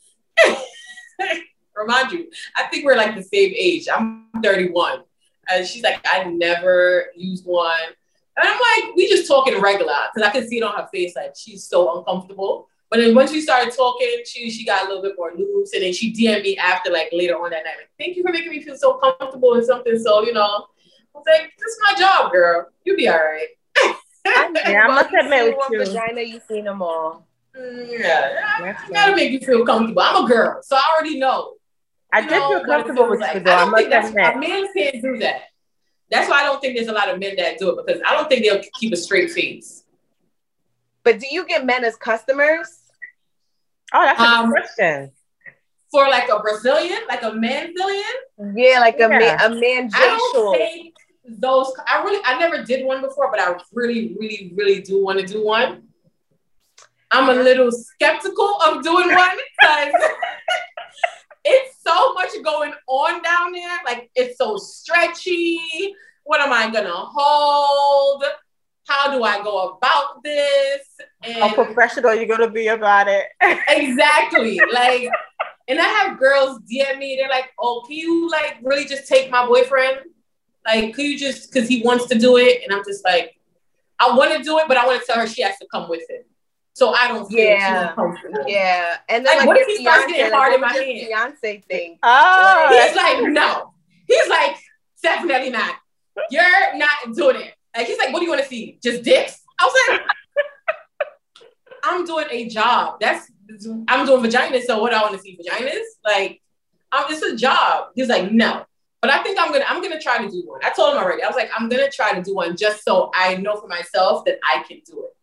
[1.76, 3.86] Remind you, I think we're like the same age.
[3.92, 5.00] I'm 31.
[5.50, 7.70] And she's like, I never used one.
[8.36, 11.14] And I'm like, we just talking regular because I can see it on her face,
[11.16, 12.68] like she's so uncomfortable.
[12.90, 15.82] But then once we started talking, she she got a little bit more loose, and
[15.82, 18.50] then she DM'd me after, like later on that night, like, thank you for making
[18.50, 19.98] me feel so comfortable and something.
[19.98, 20.66] So you know,
[21.18, 22.68] was like, this is my job, girl.
[22.84, 23.48] You'll be all right.
[24.26, 24.60] I know.
[24.66, 25.78] Yeah, I Well, must you admit seen with one you.
[25.84, 27.26] vagina, you seen them all.
[27.56, 30.02] Mm, Yeah, I That's gotta make you feel comfortable.
[30.02, 31.54] I'm a girl, so I already know.
[32.12, 33.34] I you did know, feel comfortable with like.
[33.34, 33.52] you though.
[33.52, 34.34] I I don't must think that's admit.
[34.34, 35.42] a man can't do that.
[36.10, 38.14] That's why I don't think there's a lot of men that do it because I
[38.14, 39.84] don't think they'll keep a straight face.
[41.04, 42.80] But do you get men as customers?
[43.92, 45.12] Oh, that's a Um, good question.
[45.90, 50.54] For like a Brazilian, like a manzillion, Yeah, like a man, a man I don't
[50.54, 50.92] facial.
[51.38, 51.72] Those.
[51.86, 55.26] I really, I never did one before, but I really, really, really do want to
[55.26, 55.84] do one.
[57.10, 59.94] I'm a little skeptical of doing one because
[61.44, 63.78] it's so much going on down there.
[63.84, 65.94] Like it's so stretchy.
[66.24, 68.24] What am I gonna hold?
[68.86, 70.80] How do I go about this?
[71.22, 73.26] How professional you're gonna be about it.
[73.68, 74.58] exactly.
[74.72, 75.08] Like,
[75.68, 77.16] and I have girls DM me.
[77.16, 80.00] They're like, "Oh, can you like really just take my boyfriend?
[80.66, 83.38] Like, could you just because he wants to do it?" And I'm just like,
[83.98, 85.88] I want to do it, but I want to tell her she has to come
[85.88, 86.26] with it,
[86.74, 87.94] so I don't feel Yeah.
[87.94, 88.44] comfortable.
[88.46, 90.60] Yeah, and then Like, like, what your if he starts fiance, getting like, hard in
[90.60, 91.06] my was hand?
[91.06, 91.98] fiance thing.
[92.02, 93.72] Oh, He's like, no.
[94.06, 94.56] He's like,
[95.02, 95.74] definitely not.
[96.30, 97.54] You're not doing it.
[97.76, 98.78] Like, he's like, what do you want to see?
[98.82, 99.40] Just dicks?
[99.60, 100.00] I was like,
[101.84, 102.98] I'm doing a job.
[103.00, 103.30] That's
[103.88, 104.62] I'm doing vaginas.
[104.64, 105.38] So what do I want to see?
[105.42, 105.80] Vaginas?
[106.04, 106.40] Like,
[106.92, 107.88] I'm it's a job.
[107.94, 108.64] He's like, no.
[109.00, 110.60] But I think I'm gonna I'm gonna try to do one.
[110.64, 111.22] I told him already.
[111.22, 114.24] I was like, I'm gonna try to do one just so I know for myself
[114.24, 115.16] that I can do it.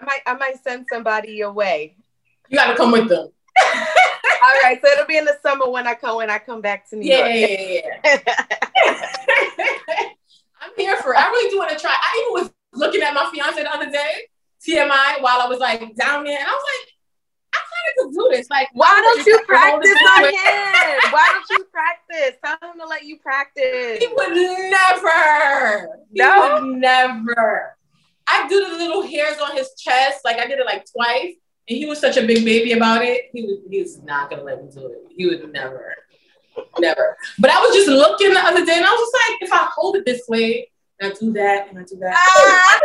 [0.00, 1.96] I might, I might send somebody your way.
[2.48, 3.28] You gotta come with them.
[4.40, 6.88] All right, so it'll be in the summer when I come when I come back
[6.90, 7.50] to New Yeah, York.
[7.50, 8.18] yeah, yeah,
[8.84, 8.98] yeah.
[10.60, 11.18] I'm here for it.
[11.18, 11.90] I really do want to try.
[11.92, 14.28] I even was looking at my fiance the other day,
[14.66, 16.94] TMI, while I was like down there, and I was like,
[17.98, 18.48] Kind do this.
[18.50, 20.30] Like, Why don't you practice on him?
[20.32, 20.98] him?
[21.10, 22.38] Why don't you practice?
[22.44, 23.98] Tell him to let you practice.
[23.98, 25.98] He would never.
[26.12, 26.60] He No?
[26.62, 27.76] would never.
[28.26, 31.34] I do the little hairs on his chest, like I did it like twice,
[31.68, 33.30] and he was such a big baby about it.
[33.32, 34.98] He was he's not gonna let me do it.
[35.16, 35.94] He would never,
[36.78, 37.16] never.
[37.38, 39.68] But I was just looking the other day, and I was just like, if I
[39.74, 42.14] hold it this way, and I do that, and I do that.
[42.14, 42.80] Ah!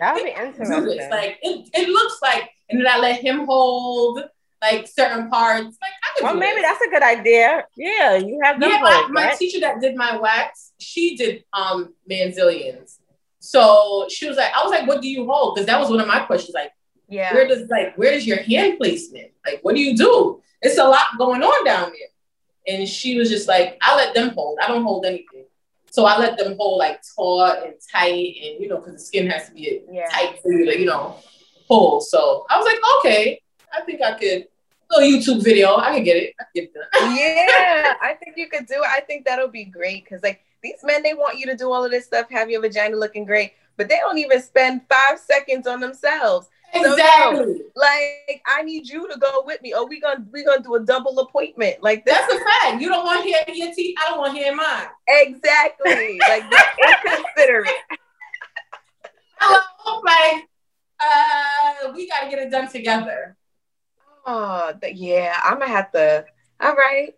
[0.00, 1.10] That would be I can do interesting.
[1.10, 4.22] Like it, it looks like, and then I let him hold
[4.62, 5.76] like certain parts.
[5.80, 6.70] Like I could Well, maybe this.
[6.70, 7.64] that's a good idea.
[7.76, 9.38] Yeah, you have yeah, my, my right?
[9.38, 12.98] teacher that did my wax, she did um manzillions.
[13.38, 15.54] So she was like, I was like, what do you hold?
[15.54, 16.54] Because that was one of my questions.
[16.54, 16.72] Like,
[17.08, 17.32] Yeah.
[17.32, 19.30] where does like where is your hand placement?
[19.46, 20.42] Like, what do you do?
[20.62, 22.10] It's a lot going on down there.
[22.76, 24.58] And she was just like, I let them hold.
[24.62, 25.24] I don't hold anything.
[25.90, 29.28] So I let them hold like taut and tight, and you know, because the skin
[29.28, 30.08] has to be Yeah.
[30.08, 31.16] tight for you to, you know,
[31.66, 32.00] pull.
[32.00, 33.40] So I was like, okay,
[33.76, 34.46] I think I could.
[34.90, 36.34] Little YouTube video, I could get it.
[36.40, 37.14] I could get done.
[37.16, 38.88] yeah, I think you could do it.
[38.88, 41.84] I think that'll be great because like these men, they want you to do all
[41.84, 45.68] of this stuff, have your vagina looking great, but they don't even spend five seconds
[45.68, 46.48] on themselves.
[46.72, 47.62] So, Exactly.
[47.74, 49.72] Like, I need you to go with me.
[49.74, 51.82] Oh, we gonna we gonna do a double appointment.
[51.82, 52.80] Like that's That's a fact.
[52.80, 53.96] You don't want hair in your teeth.
[54.00, 54.86] I don't want hair in mine.
[55.08, 57.70] exactly like that's inconsiderate.
[59.38, 60.48] Hello, like,
[61.00, 63.36] uh, we gotta get it done together.
[64.26, 65.40] Oh, yeah.
[65.42, 66.26] I'm gonna have to.
[66.60, 67.14] All right,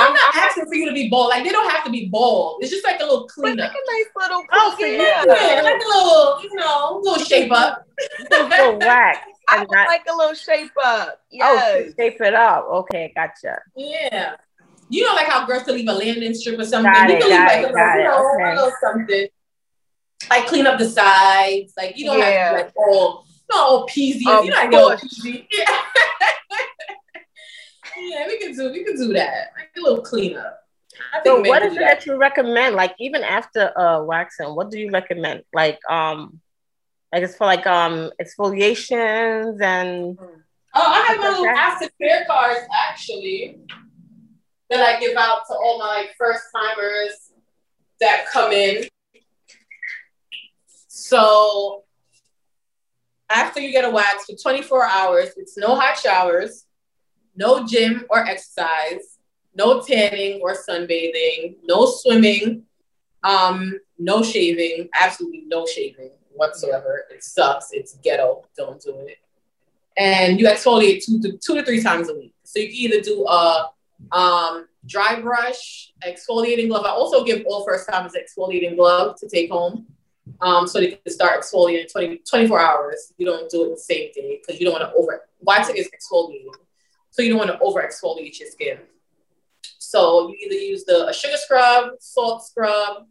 [0.00, 1.28] I'm not asking for you to be bold.
[1.28, 2.62] Like, they don't have to be bold.
[2.62, 4.44] It's just like a little but like a nice little.
[4.52, 5.24] Oh, so yeah.
[5.26, 7.86] Yeah, like a little, you know, little shape up.
[8.30, 11.20] So wax I not like a little shape up.
[11.40, 12.66] oh shape it up.
[12.70, 13.58] Okay, gotcha.
[13.76, 14.36] Yeah.
[14.88, 16.92] You know, like how girls can leave a landing strip or something.
[16.92, 18.50] Got you it, can leave like it, a little, you know, okay.
[18.50, 19.26] a little something.
[20.30, 21.74] Like clean up the sides.
[21.76, 24.26] Like you don't have to like all, not all peasy.
[24.28, 25.46] Of you know, like all peasy.
[25.52, 25.78] Yeah.
[27.98, 29.52] Yeah, we can do we can do that.
[29.56, 30.58] Like a little cleanup.
[31.14, 32.76] I think So what is it that you recommend?
[32.76, 35.42] Like even after uh waxing, what do you recommend?
[35.52, 36.40] Like um
[37.12, 40.18] Like it's for like um exfoliations and.
[40.74, 43.58] Oh, I have my little after care cards actually
[44.70, 47.32] that I give out to all my like first timers
[48.00, 48.84] that come in.
[50.88, 51.84] So
[53.28, 56.64] after you get a wax for 24 hours, it's no hot showers,
[57.36, 59.18] no gym or exercise,
[59.54, 62.64] no tanning or sunbathing, no swimming,
[63.22, 67.04] um, no shaving, absolutely no shaving whatsoever.
[67.10, 67.68] It sucks.
[67.72, 68.44] It's ghetto.
[68.56, 69.18] Don't do it.
[69.96, 72.34] And you exfoliate two to two to three times a week.
[72.44, 73.70] So you can either do a
[74.10, 76.86] um, dry brush, exfoliating glove.
[76.86, 79.86] I also give all first timers exfoliating glove to take home.
[80.40, 83.12] Um, so they can start exfoliating 20, 24 hours.
[83.18, 85.88] You don't do it the same day because you don't want to over waxing is
[85.88, 86.54] exfoliating.
[87.12, 88.78] So you don't want to over exfoliate your skin.
[89.78, 93.06] So you either use the a sugar scrub, salt scrub,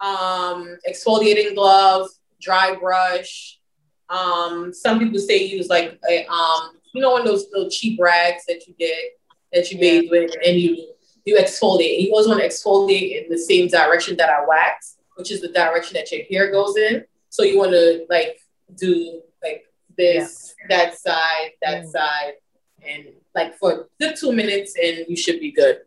[0.00, 2.08] um, exfoliating glove,
[2.40, 3.58] dry brush.
[4.08, 7.98] Um, some people say use like a um, you know, one of those little cheap
[8.00, 8.98] rags that you get
[9.52, 12.00] that you made with, and you you exfoliate.
[12.00, 15.48] You always want to exfoliate in the same direction that I wax, which is the
[15.48, 17.04] direction that your hair goes in.
[17.30, 18.38] So you want to like
[18.76, 19.64] do like
[19.96, 20.76] this, yeah.
[20.76, 21.90] that side, that mm.
[21.90, 22.32] side,
[22.88, 25.80] and like for the two minutes, and you should be good.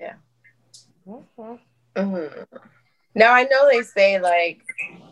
[0.00, 0.14] Yeah.
[1.06, 1.54] Mm-hmm.
[1.96, 2.42] Mm-hmm.
[3.14, 4.62] Now I know they say like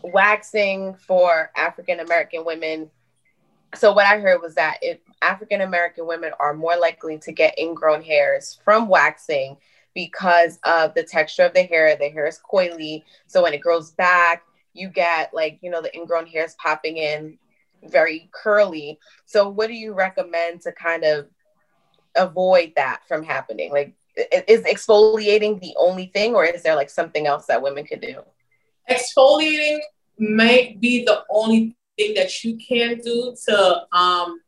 [0.03, 2.89] waxing for African American women.
[3.75, 7.57] So what I heard was that if African American women are more likely to get
[7.57, 9.57] ingrown hairs from waxing
[9.93, 11.95] because of the texture of the hair.
[11.95, 15.95] The hair is coily, so when it grows back, you get like you know the
[15.95, 17.37] ingrown hairs popping in
[17.83, 18.99] very curly.
[19.25, 21.27] So what do you recommend to kind of
[22.15, 23.71] avoid that from happening?
[23.71, 28.01] Like is exfoliating the only thing or is there like something else that women could
[28.01, 28.21] do
[28.89, 29.79] exfoliating
[30.19, 34.39] might be the only thing that you can do to um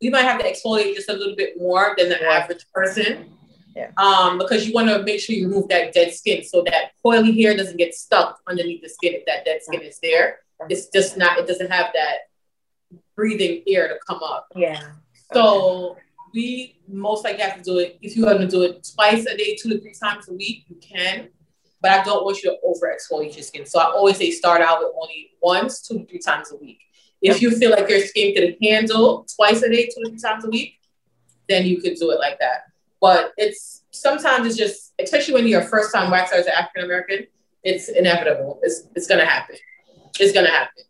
[0.00, 3.30] we might have to exfoliate just a little bit more than the average person
[3.74, 3.90] yeah.
[3.98, 7.38] um because you want to make sure you remove that dead skin so that coily
[7.40, 10.38] hair doesn't get stuck underneath the skin if that dead skin is there
[10.70, 12.25] it's just not it doesn't have that
[13.14, 14.80] breathing air to come up yeah
[15.32, 16.00] so okay
[16.36, 17.98] we most likely have to do it.
[18.02, 20.64] If you're going to do it twice a day, two to three times a week,
[20.68, 21.28] you can.
[21.80, 23.64] But I don't want you to over exfoliate your skin.
[23.64, 26.80] So I always say start out with only once, two to three times a week.
[27.22, 30.44] If you feel like your skin can handle twice a day, two to three times
[30.44, 30.74] a week,
[31.48, 32.64] then you could do it like that.
[33.00, 36.84] But it's sometimes it's just, especially when you're a first time waxer as an African
[36.84, 37.26] American,
[37.62, 38.60] it's inevitable.
[38.62, 39.56] It's, it's going to happen.
[40.20, 40.84] It's going to happen.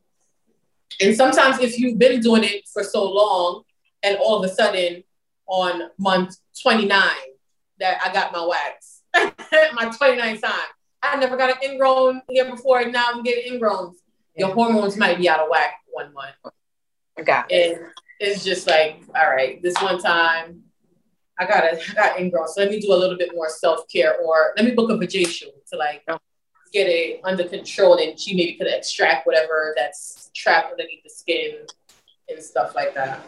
[1.01, 3.63] And sometimes if you've been doing it for so long
[4.03, 5.03] and all of a sudden
[5.47, 7.01] on month 29
[7.79, 9.03] that I got my wax.
[9.15, 10.53] my 29th time.
[11.03, 13.95] I never got an ingrown here before, and now I'm getting ingrown.
[14.35, 16.35] Your hormones might be out of whack one month.
[17.25, 17.79] Got it.
[17.79, 17.87] And
[18.21, 20.63] it's just like, all right, this one time
[21.39, 22.49] I got a I got ingrown.
[22.49, 25.53] So let me do a little bit more self-care or let me book a vajacial
[25.71, 26.19] to like oh.
[26.73, 31.67] get it under control and she maybe could extract whatever that's trapped underneath the skin
[32.29, 33.21] and stuff like that.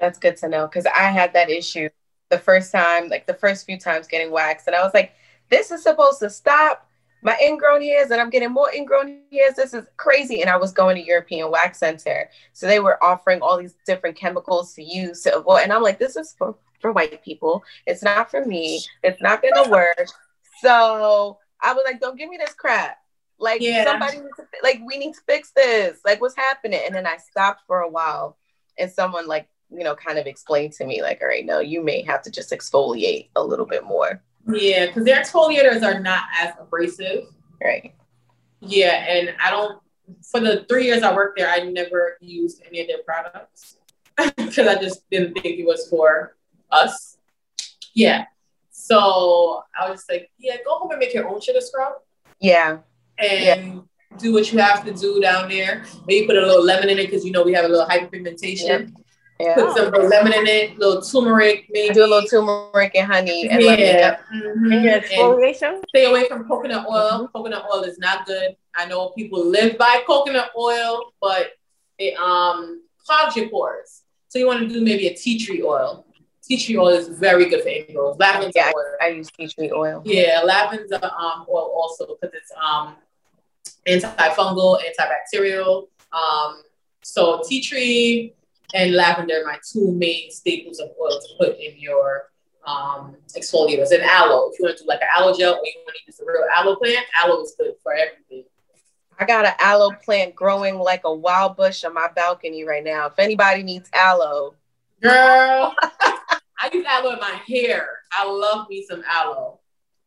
[0.00, 1.88] That's good to know because I had that issue
[2.30, 5.12] the first time, like the first few times getting waxed, and I was like,
[5.50, 6.88] "This is supposed to stop
[7.22, 9.54] my ingrown hairs, and I'm getting more ingrown hairs.
[9.54, 13.40] This is crazy." And I was going to European Wax Center, so they were offering
[13.40, 15.62] all these different chemicals to use to avoid.
[15.62, 17.64] And I'm like, "This is for for white people.
[17.86, 18.82] It's not for me.
[19.02, 20.06] It's not gonna work."
[20.60, 22.98] So I was like, "Don't give me this crap."
[23.38, 23.84] Like yeah.
[23.84, 25.98] somebody needs to, like we need to fix this.
[26.04, 26.80] Like what's happening?
[26.84, 28.36] And then I stopped for a while,
[28.78, 31.82] and someone like you know, kind of explained to me, like, all right, no, you
[31.82, 34.22] may have to just exfoliate a little bit more.
[34.46, 37.24] Yeah, because their exfoliators are not as abrasive.
[37.62, 37.94] Right.
[38.60, 39.80] Yeah, and I don't.
[40.30, 43.78] For the three years I worked there, I never used any of their products
[44.36, 46.36] because I just didn't think it was for
[46.70, 47.16] us.
[47.94, 48.26] Yeah.
[48.70, 51.94] So I was like, yeah, go home and make your own sugar scrub.
[52.38, 52.78] Yeah.
[53.18, 53.80] And yeah.
[54.18, 55.84] do what you have to do down there.
[56.06, 58.68] Maybe put a little lemon in it because you know we have a little hyperpigmentation.
[58.68, 58.88] Yep.
[59.40, 59.54] Yeah.
[59.56, 61.92] Put some lemon in it, little turmeric, maybe.
[61.92, 64.18] Do a little turmeric and honey and yeah.
[64.32, 64.72] Mm-hmm.
[64.72, 65.82] And your exfoliation?
[65.88, 67.10] stay away from coconut oil.
[67.10, 67.36] Mm-hmm.
[67.36, 68.56] Coconut oil is not good.
[68.76, 71.52] I know people live by coconut oil, but
[71.98, 74.02] it um clogs your pores.
[74.28, 76.06] So you want to do maybe a tea tree oil.
[76.42, 78.18] Tea tree oil is very good for ingrowns.
[78.18, 78.84] Lavender yeah, oil.
[79.00, 80.02] I, I, use tea tree oil.
[80.04, 82.96] Yeah, lavender um, oil also because it's um
[83.86, 85.88] antifungal, antibacterial.
[86.12, 86.62] Um,
[87.02, 88.34] so tea tree,
[88.74, 92.24] and lavender are my two main staples of oil to put in your
[92.66, 93.92] um, exfoliators.
[93.92, 96.02] And aloe, if you want to do like an aloe gel or you want to
[96.06, 98.44] use the real aloe plant, aloe is good for everything.
[99.18, 103.06] I got an aloe plant growing like a wild bush on my balcony right now.
[103.06, 104.54] If anybody needs aloe,
[105.00, 107.86] girl, I use aloe in my hair.
[108.10, 109.53] I love me some aloe.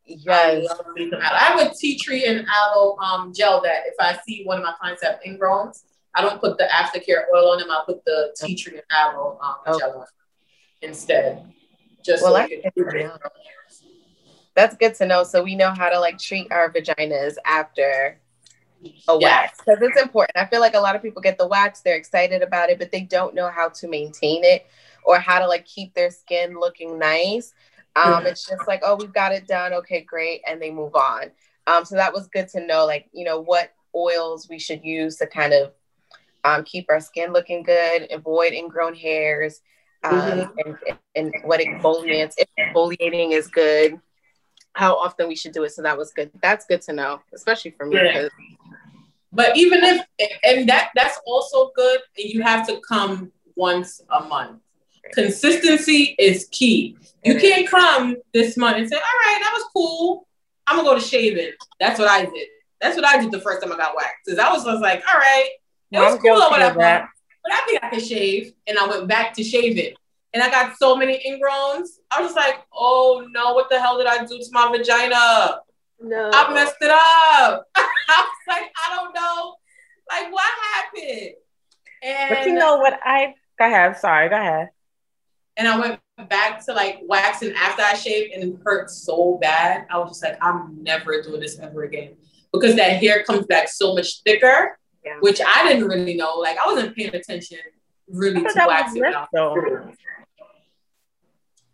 [0.07, 0.67] Yes.
[0.69, 1.35] I love me some aloe.
[1.35, 4.63] I have a tea tree and aloe um, gel that if I see one of
[4.63, 5.83] my clients have ingrowns,
[6.15, 7.69] I don't put the aftercare oil on them.
[7.69, 9.79] I put the tea tree and aloe um, oh.
[9.79, 10.05] gel on
[10.81, 11.53] instead.
[12.03, 13.19] Just well, so
[14.55, 15.23] that's good to know.
[15.23, 18.19] So we know how to like treat our vaginas after
[19.07, 20.37] a wax because it's important.
[20.37, 22.91] I feel like a lot of people get the wax, they're excited about it, but
[22.91, 24.67] they don't know how to maintain it
[25.03, 27.53] or how to like keep their skin looking nice.
[27.97, 28.25] Um.
[28.25, 29.73] It's just like, oh, we've got it done.
[29.73, 30.41] Okay, great.
[30.47, 31.31] And they move on.
[31.65, 35.17] Um, so that was good to know, like, you know, what oils we should use
[35.17, 35.73] to kind of
[36.45, 39.59] um, keep our skin looking good, avoid ingrown hairs,
[40.03, 40.71] um, mm-hmm.
[40.85, 43.99] and, and what exfoliates, if exfoliating is good,
[44.73, 45.71] how often we should do it.
[45.71, 46.31] So that was good.
[46.41, 47.97] That's good to know, especially for me.
[47.97, 48.29] Yeah.
[49.33, 50.05] But even if,
[50.43, 54.61] and that that's also good, you have to come once a month.
[55.13, 56.97] Consistency is key.
[57.23, 60.27] You can't come this month and say, all right, that was cool.
[60.65, 61.51] I'm gonna go to shaving.
[61.79, 62.47] That's what I did.
[62.81, 64.15] That's what I did the first time I got waxed.
[64.25, 65.49] Because I was just like, all right,
[65.91, 66.79] it was cool or whatever.
[66.79, 68.53] But I think I can shave.
[68.67, 69.93] And I went back to shaving.
[70.33, 71.87] And I got so many ingrowns.
[72.11, 75.61] I was just like, oh no, what the hell did I do to my vagina?
[75.99, 76.31] No.
[76.33, 77.65] I messed it up.
[77.75, 79.55] I was like, I don't know.
[80.09, 81.31] Like, what happened?
[82.03, 83.97] And but you know what I go ahead.
[83.97, 84.69] Sorry, go ahead.
[85.57, 85.99] And I went
[86.29, 89.87] back to like waxing after I shaved and it hurt so bad.
[89.89, 92.15] I was just like, I'm never doing this ever again.
[92.53, 95.17] Because that hair comes back so much thicker, yeah.
[95.19, 96.35] which I didn't really know.
[96.35, 97.59] Like I wasn't paying attention
[98.07, 99.03] really to waxing.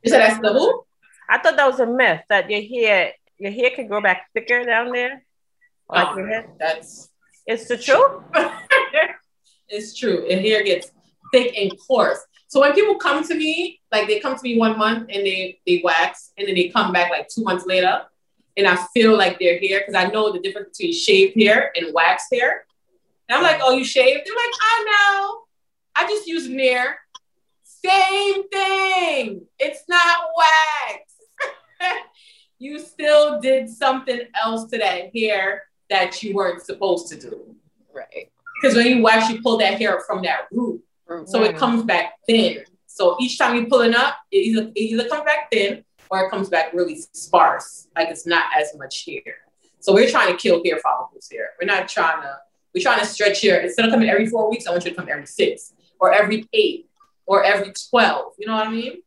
[0.03, 0.83] You said that's the who?
[1.29, 4.63] I thought that was a myth that your hair your hair can grow back thicker
[4.63, 5.23] down there.
[5.89, 6.49] Like oh, your hair.
[6.59, 7.09] That's
[7.45, 8.23] it's the truth.
[9.69, 10.25] it's true.
[10.29, 10.91] And hair gets
[11.31, 12.19] thick and coarse.
[12.53, 15.59] So when people come to me, like they come to me one month and they
[15.65, 18.03] they wax, and then they come back like two months later,
[18.55, 21.91] and I feel like their hair because I know the difference between shaved hair and
[21.95, 22.65] waxed hair.
[23.27, 24.21] And I'm like, oh, you shaved?
[24.23, 25.41] They're like, I know.
[25.95, 26.99] I just use Nair.
[27.63, 29.47] Same thing.
[29.57, 32.03] It's not wax.
[32.59, 37.55] you still did something else to that hair that you weren't supposed to do.
[37.91, 38.31] Right.
[38.61, 40.83] Because when you wax, you pull that hair from that root.
[41.25, 42.63] So it comes back thin.
[42.87, 46.25] So each time you pull it up, it either, it either comes back thin or
[46.25, 49.37] it comes back really sparse, like it's not as much hair.
[49.79, 51.49] So we're trying to kill hair follicles here.
[51.59, 52.37] We're not trying to,
[52.73, 53.57] we're trying to stretch here.
[53.57, 56.47] Instead of coming every four weeks, I want you to come every six or every
[56.53, 56.89] eight
[57.25, 58.33] or every 12.
[58.37, 59.01] You know what I mean?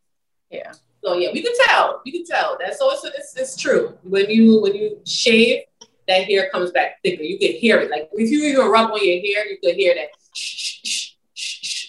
[0.51, 0.73] Yeah.
[1.03, 2.03] So yeah, we can tell.
[2.05, 2.57] You can tell.
[2.59, 3.97] That's so it's, it's, it's true.
[4.03, 5.63] When you when you shave,
[6.09, 7.23] that hair comes back thicker.
[7.23, 7.91] You can hear it.
[7.91, 10.09] Like if you even rub on your hair, you can hear that.
[10.35, 11.11] Shh, shh,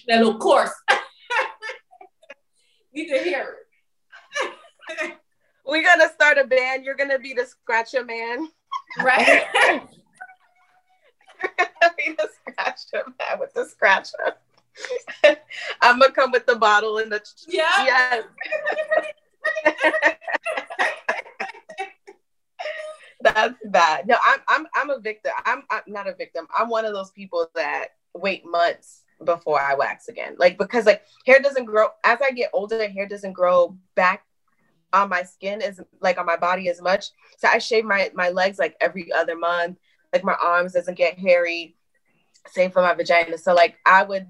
[0.08, 0.72] that little course.
[2.92, 3.58] you can hear
[5.00, 5.14] it.
[5.66, 6.86] We're gonna start a band.
[6.86, 8.48] You're gonna be the scratcher man.
[9.00, 9.46] Right.
[9.54, 14.38] You're gonna be the scratcher man with the scratcher.
[15.82, 17.86] I'm gonna come with the bottle and the yeah.
[17.86, 18.24] Yes.
[23.20, 24.08] That's bad.
[24.08, 25.34] No, I'm I'm I'm a victim.
[25.46, 26.48] I'm, I'm not a victim.
[26.58, 30.36] I'm one of those people that wait months before I wax again.
[30.38, 34.24] Like because like hair doesn't grow as I get older, hair doesn't grow back
[34.94, 37.12] on my skin as like on my body as much.
[37.38, 39.78] So I shave my my legs like every other month.
[40.14, 41.76] Like my arms doesn't get hairy.
[42.48, 43.38] Same for my vagina.
[43.38, 44.28] So like I would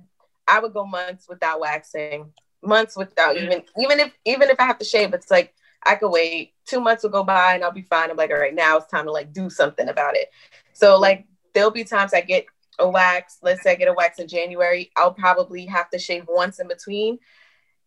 [0.47, 2.31] I would go months without waxing.
[2.63, 6.09] Months without even even if even if I have to shave, it's like I could
[6.09, 6.53] wait.
[6.65, 8.09] Two months will go by and I'll be fine.
[8.09, 10.29] I'm like, all right, now it's time to like do something about it.
[10.73, 12.45] So like there'll be times I get
[12.79, 16.25] a wax, let's say I get a wax in January, I'll probably have to shave
[16.27, 17.19] once in between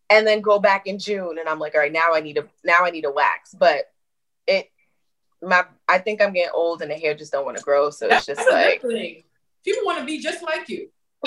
[0.09, 1.37] and then go back in June.
[1.39, 3.55] And I'm like, all right, now I need a now I need a wax.
[3.57, 3.85] But
[4.45, 4.69] it
[5.41, 7.89] my I think I'm getting old and the hair just don't want to grow.
[7.89, 10.89] So it's just like people want to be just like you.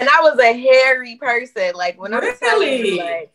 [0.00, 1.74] and I was a hairy person.
[1.74, 2.26] Like when really?
[2.26, 3.32] I was telling you, like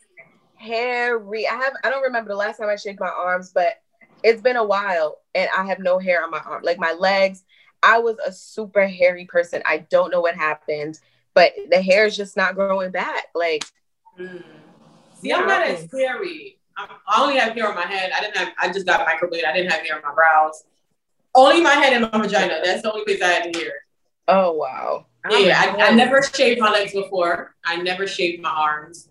[0.55, 1.47] hairy.
[1.47, 3.76] I have I don't remember the last time I shaved my arms, but
[4.24, 6.63] it's been a while and I have no hair on my arm.
[6.63, 7.43] Like my legs,
[7.84, 9.61] I was a super hairy person.
[9.65, 10.99] I don't know what happened,
[11.34, 13.26] but the hair is just not growing back.
[13.34, 13.65] Like,
[14.19, 14.43] mm.
[15.15, 16.59] see, I'm not as hairy.
[16.78, 16.88] i
[17.19, 18.11] only have hair on my head.
[18.15, 18.49] I didn't have.
[18.59, 19.45] I just got microbladed.
[19.45, 20.63] I didn't have hair on my brows.
[21.34, 22.59] Only my head and my vagina.
[22.63, 23.74] That's the only place I had hair.
[24.28, 25.07] Oh wow.
[25.30, 27.55] Yeah, I, I, never shaved my legs before.
[27.63, 29.09] I never shaved my arms.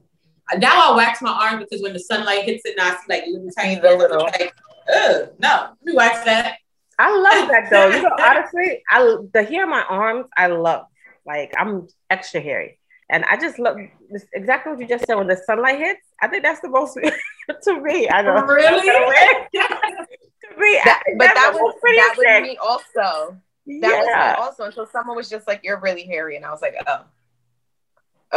[0.58, 3.24] Now I wax my arm because when the sunlight hits it, now I see like
[3.26, 4.24] little tiny little.
[4.24, 4.52] Like,
[4.88, 6.56] Ugh, no, let me wax that.
[6.98, 7.88] I love that though.
[7.88, 10.86] You know, honestly, I the hair on my arms, I love.
[11.26, 12.78] Like I'm extra hairy.
[13.12, 13.76] And I just love
[14.10, 15.16] this, exactly what you just said.
[15.16, 16.94] When the sunlight hits, I think that's the most
[17.64, 18.08] to me.
[18.08, 18.34] I know.
[18.44, 18.80] Really?
[19.52, 23.36] to me, That- I, but that's that the was most that was me also.
[23.66, 24.34] That was Yeah.
[24.36, 27.04] me also until someone was just like, "You're really hairy," and I was like, "Oh,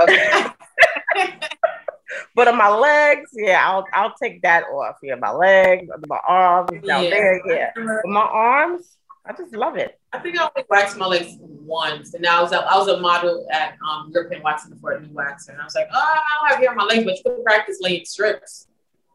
[0.04, 0.46] okay."
[2.36, 4.98] But on my legs, yeah, I'll I'll take that off.
[5.02, 7.10] Yeah, my legs, my arms, down Yeah.
[7.10, 7.72] there, yeah.
[7.76, 10.00] But my arms, I just love it.
[10.12, 13.00] I think I only waxed my legs once, and I was a, I was a
[13.00, 16.20] model at um, European Waxing before a new waxer, and I was like, oh, I
[16.42, 18.68] don't have hair on my legs, but you can practice laying strips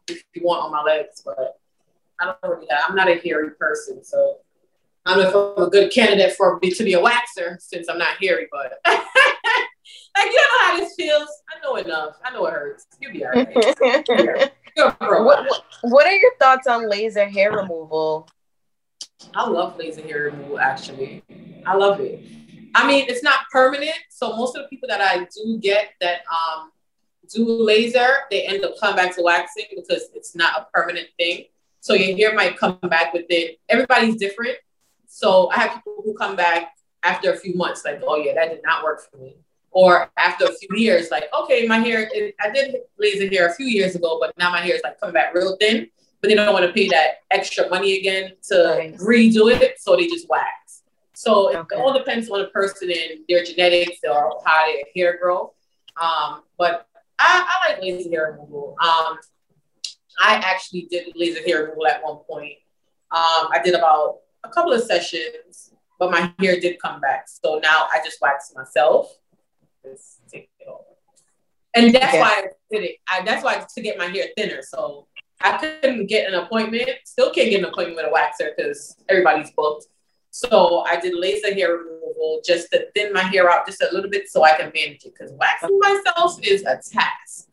[0.09, 1.21] if you want on my legs.
[1.23, 1.59] But
[2.19, 2.81] I don't really have.
[2.89, 4.37] I'm not a hairy person, so
[5.05, 7.87] I don't know if I'm a good candidate for me to be a waxer since
[7.87, 8.47] I'm not hairy.
[8.51, 8.79] But
[10.17, 11.29] like, you know how this feels.
[11.49, 12.15] I know enough.
[12.23, 12.87] I know it hurts.
[12.99, 13.47] You'll be alright.
[14.75, 15.23] You're a pro.
[15.23, 18.29] what, what What are your thoughts on laser hair removal?
[19.33, 21.23] I love laser hair removal actually.
[21.65, 22.23] I love it.
[22.75, 23.97] I mean, it's not permanent.
[24.09, 26.71] So most of the people that I do get that um
[27.33, 31.45] do laser, they end up coming back to waxing because it's not a permanent thing.
[31.81, 34.57] So your hair might come back within everybody's different.
[35.07, 38.49] So I have people who come back after a few months, like, oh yeah, that
[38.49, 39.37] did not work for me.
[39.71, 43.53] Or after a few years, like, okay, my hair, it, I did laser hair a
[43.53, 45.89] few years ago, but now my hair is like coming back real thin
[46.21, 48.95] but they don't want to pay that extra money again to Right.
[48.95, 50.83] redo it, so they just wax.
[51.15, 55.53] So it all depends on the person and their genetics or how their hair grow.
[56.01, 58.75] Um, but I, I like laser hair removal.
[58.81, 59.17] Um,
[60.21, 62.53] I actually did laser hair removal at one point.
[63.11, 67.27] Um, I did about a couple of sessions, but my hair did come back.
[67.27, 69.13] So now I just wax myself.
[69.83, 70.81] Just take it off.
[71.75, 72.21] And that's Yeah.
[72.21, 72.95] why I did it.
[73.07, 74.61] I, that's why to get my hair thinner.
[74.61, 75.07] So
[75.41, 76.89] I couldn't get an appointment.
[77.05, 79.85] Still can't get an appointment with a waxer because everybody's booked.
[80.31, 84.09] So I did laser hair removal just to thin my hair out just a little
[84.09, 85.13] bit so I can manage it.
[85.17, 87.47] Because waxing myself is a task.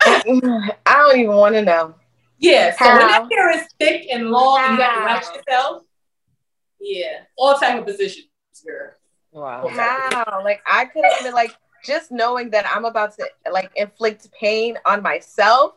[0.04, 1.94] I don't even want to know.
[2.38, 2.74] Yeah.
[2.76, 3.08] So when How?
[3.08, 5.82] that hair is thick and long and you got to wax yourself,
[6.80, 8.26] yeah, all type of positions,
[8.66, 8.90] girl.
[9.32, 9.66] Wow.
[9.68, 10.40] How?
[10.44, 15.02] Like I couldn't even like just knowing that I'm about to like inflict pain on
[15.02, 15.72] myself.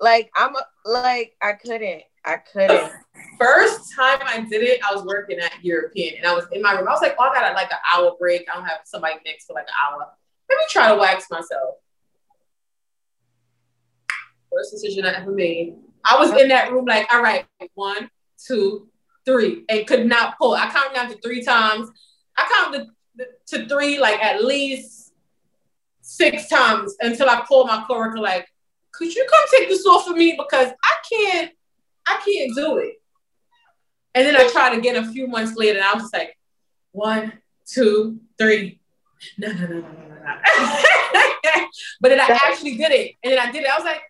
[0.00, 2.02] Like I'm like I couldn't.
[2.24, 2.92] I couldn't.
[3.38, 6.74] First time I did it, I was working at European and I was in my
[6.74, 6.86] room.
[6.86, 8.46] I was like, oh, I got like an hour break.
[8.50, 10.06] I don't have somebody next for like an hour.
[10.50, 11.76] Let me try to wax myself.
[14.52, 15.76] Worst decision I ever made.
[16.04, 18.88] I was in that room like, all right, one, two,
[19.24, 20.54] three, and could not pull.
[20.54, 21.88] I counted down to three times.
[22.40, 22.88] I counted
[23.48, 25.12] to three like at least
[26.00, 28.46] six times until I called my coworker like,
[28.92, 31.52] could you come take this off for me because I can't,
[32.06, 32.94] I can't do it.
[34.14, 36.36] And then I tried again a few months later, and I was like,
[36.90, 37.32] one,
[37.64, 38.80] two, three.
[39.38, 40.34] No, no, no, no, no, no, no.
[42.00, 43.14] but then I actually did it.
[43.22, 43.70] And then I did it.
[43.70, 44.00] I was like,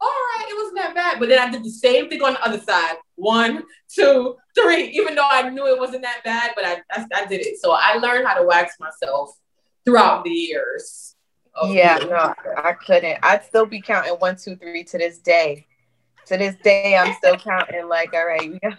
[0.00, 1.20] all right, it wasn't that bad.
[1.20, 2.96] But then I did the same thing on the other side.
[3.16, 7.26] One, two, three, even though I knew it wasn't that bad, but I, I, I
[7.26, 7.58] did it.
[7.60, 9.30] So I learned how to wax myself
[9.84, 11.14] throughout the years.
[11.54, 13.18] Oh, of Yeah, no, I couldn't.
[13.22, 15.66] I'd still be counting one, two, three to this day.
[16.26, 17.88] To this day, I'm still counting.
[17.88, 18.78] Like, all right, we got,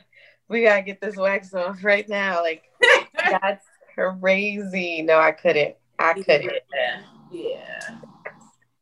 [0.49, 2.41] we gotta get this wax off right now.
[2.41, 2.63] Like,
[3.17, 5.01] that's crazy.
[5.01, 5.75] No, I couldn't.
[5.99, 6.51] I couldn't.
[6.73, 7.01] Yeah.
[7.31, 7.79] Yeah.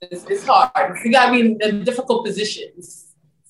[0.01, 0.97] It's, it's hard.
[1.03, 3.02] You gotta be in the difficult positions.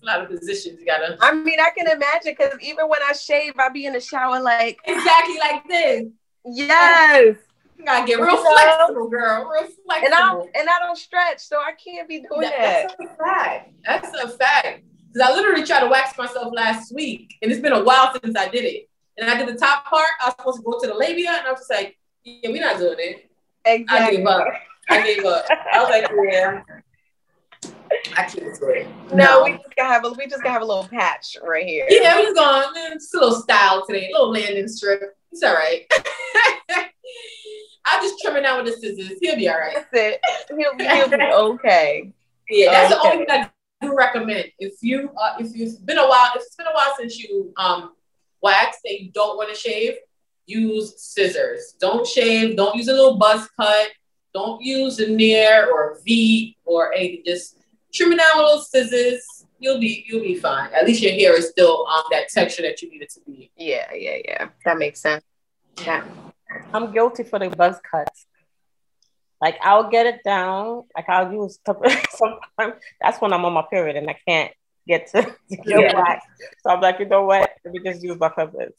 [0.03, 3.13] A lot of positions you gotta I mean, I can imagine because even when I
[3.13, 6.03] shave, I be in the shower like, exactly like this.
[6.45, 7.35] yes,
[7.77, 9.49] You gotta get real flexible, girl.
[9.49, 10.05] Real flexible.
[10.05, 12.51] and I don't, and I don't stretch, so I can't be doing that.
[12.51, 13.73] That- That's a fact.
[13.85, 14.83] That's a fact.
[15.13, 18.35] Because I literally tried to wax myself last week, and it's been a while since
[18.37, 18.89] I did it.
[19.17, 20.07] And I did the top part.
[20.21, 22.61] I was supposed to go to the labia, and I was just like, "Yeah, we're
[22.61, 23.29] not doing it."
[23.63, 24.17] Exactly.
[24.17, 24.47] I gave up.
[24.89, 25.45] I gave up.
[25.71, 26.61] I was like, "Yeah,
[28.17, 30.65] I can't do it." No, we just gotta have a we just gotta have a
[30.65, 31.85] little patch right here.
[31.89, 35.01] Yeah, we was going just a little style today, a little landing strip.
[35.31, 35.85] It's all right.
[37.85, 39.17] I'll just trim it out with the scissors.
[39.21, 39.75] He'll be all right.
[39.75, 40.21] That's it.
[40.49, 42.13] He'll, be- he'll be okay.
[42.49, 43.49] Yeah, that's the only thing I
[43.81, 44.45] do recommend.
[44.59, 47.53] If you uh, if it's been a while, if it's been a while since you
[47.57, 47.93] um
[48.41, 49.95] wax and you don't want to shave,
[50.45, 51.75] use scissors.
[51.79, 52.55] Don't shave.
[52.55, 53.89] Don't use a little buzz cut.
[54.33, 57.23] Don't use a Nair or V or anything.
[57.25, 57.57] Just
[57.93, 59.45] trim it down with little scissors.
[59.59, 60.69] You'll be you'll be fine.
[60.73, 63.51] At least your hair is still um that texture that you need it to be.
[63.55, 64.49] Yeah, yeah, yeah.
[64.65, 65.23] That makes sense.
[65.85, 66.03] Yeah.
[66.73, 68.25] I'm guilty for the buzz cuts.
[69.41, 70.83] Like I'll get it down.
[70.95, 72.81] Like I'll use sometimes.
[73.01, 74.51] That's when I'm on my period and I can't
[74.87, 75.95] get to, to get Yeah.
[75.95, 76.27] waxed.
[76.61, 77.49] So I'm like, you know what?
[77.63, 78.73] Let me just use my clippers.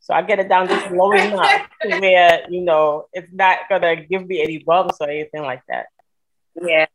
[0.00, 1.66] So I get it down just low enough
[1.98, 5.86] where you know it's not gonna give me any bumps or anything like that.
[6.60, 6.86] Yeah.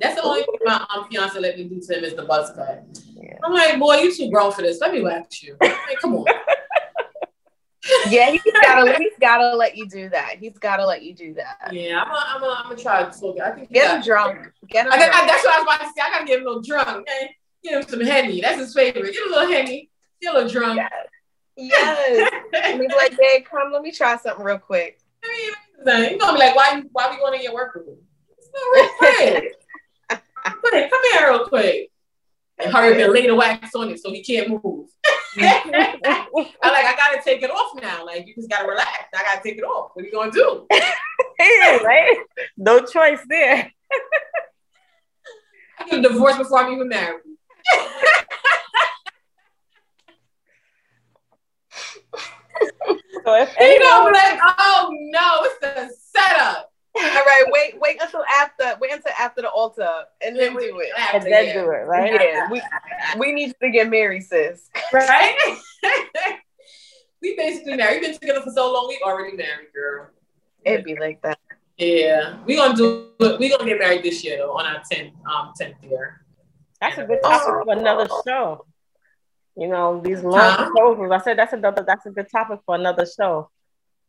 [0.00, 2.50] That's the only thing my um, fiance let me do to him is the buzz
[2.54, 2.84] cut.
[3.14, 3.38] Yeah.
[3.42, 4.80] I'm like, boy, you too grown for this.
[4.80, 5.56] Let me wax you.
[5.60, 6.26] Like, come on.
[8.10, 10.36] yeah, he's gotta he's gotta let you do that.
[10.38, 11.72] He's gotta let you do that.
[11.72, 13.12] Yeah, I'm gonna I'm gonna, I'm gonna.
[13.12, 14.52] So I think get him drunk.
[14.68, 14.92] Get him.
[14.92, 15.14] I, drunk.
[15.14, 16.02] I, that's what I was about to say.
[16.02, 16.88] I gotta get him a little drunk.
[16.88, 17.36] Okay?
[17.62, 18.40] Get him some henny.
[18.40, 19.12] That's his favorite.
[19.12, 19.90] Get him a little henny.
[20.20, 20.76] Get a little drunk.
[20.76, 20.92] Yes.
[21.56, 22.32] Yes.
[22.64, 26.34] and he's like, "Hey, come, let me try something real quick." I mean, you gonna
[26.34, 26.82] be like, "Why?
[26.92, 27.96] Why we going to your work room?"
[28.36, 29.52] It's not real quick.
[30.68, 31.90] quick, come here real quick.
[32.58, 34.88] And hurry up and lay the wax on it so he can't move.
[35.38, 38.06] I'm like, I gotta take it off now.
[38.06, 39.04] Like, you just gotta relax.
[39.14, 39.90] I gotta take it off.
[39.92, 40.66] What are you gonna do?
[40.70, 42.16] yeah, right?
[42.56, 43.70] No choice there.
[45.78, 47.20] I get a before I'm even married.
[53.24, 56.72] so if anyone, you know, like, oh no, it's the setup.
[56.96, 59.88] All right, wait, wait until after, wait until after the altar,
[60.24, 60.90] and then do it.
[61.12, 62.12] And then do it, right?
[62.12, 62.62] Yeah, we,
[63.18, 64.70] we need to get married, sis.
[64.92, 65.36] Right?
[67.22, 68.00] we basically married.
[68.00, 68.88] We've been together for so long.
[68.88, 70.08] We already married, girl.
[70.64, 71.38] It'd be like that.
[71.76, 73.10] Yeah, we gonna do.
[73.38, 76.24] We gonna get married this year though, on our tenth um tenth year.
[76.80, 77.64] That's a good topic oh.
[77.64, 78.64] for another show.
[79.56, 80.70] You know, these long huh?
[80.70, 81.12] proposals.
[81.12, 81.84] I said that's another.
[81.86, 83.50] That's a good topic for another show.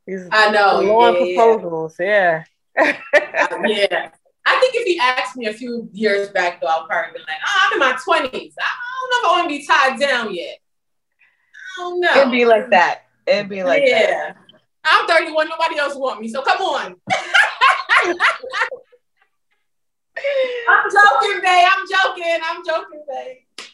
[0.05, 1.95] These I know long yeah, proposals.
[1.99, 2.05] Yeah.
[2.05, 2.43] yeah.
[3.39, 4.09] Uh,
[4.45, 7.38] I think if he asked me a few years back, though, I'll probably be like,
[7.45, 8.05] oh, I'm in my 20s.
[8.05, 10.59] I don't know if I want to be tied down yet.
[11.78, 12.21] I don't know.
[12.21, 13.07] It'd be like that.
[13.25, 14.07] It'd be like yeah.
[14.07, 14.38] that.
[14.86, 15.49] I'm 31.
[15.49, 16.30] Nobody else want me.
[16.30, 16.95] So come on.
[20.69, 21.67] I'm joking, babe.
[21.69, 22.39] I'm joking.
[22.43, 23.38] I'm joking, babe.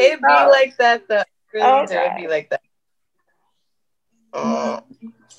[0.00, 0.48] It'd be oh.
[0.50, 1.22] like that, though.
[1.52, 2.06] Really okay.
[2.06, 2.62] It'd be like that.
[4.32, 4.82] Oh.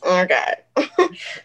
[0.06, 0.56] Okay.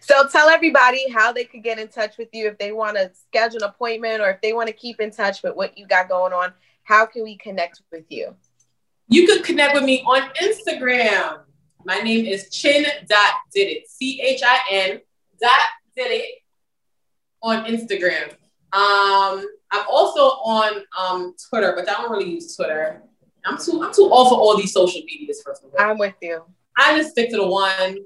[0.00, 3.10] so tell everybody how they could get in touch with you if they want to
[3.14, 6.08] schedule an appointment or if they want to keep in touch with what you got
[6.08, 6.52] going on.
[6.82, 8.34] How can we connect with you?
[9.08, 11.40] You could connect with me on Instagram.
[11.84, 13.88] My name is chin dot did it.
[13.88, 15.00] C H I N
[15.40, 15.60] dot
[15.96, 16.42] did it
[17.42, 18.30] on Instagram.
[18.72, 23.02] Um, I'm also on um, Twitter, but I don't really use Twitter.
[23.44, 25.42] I'm too I'm too off for all these social medias.
[25.44, 26.42] First of all, I'm with you.
[26.76, 27.98] I just stick to the one.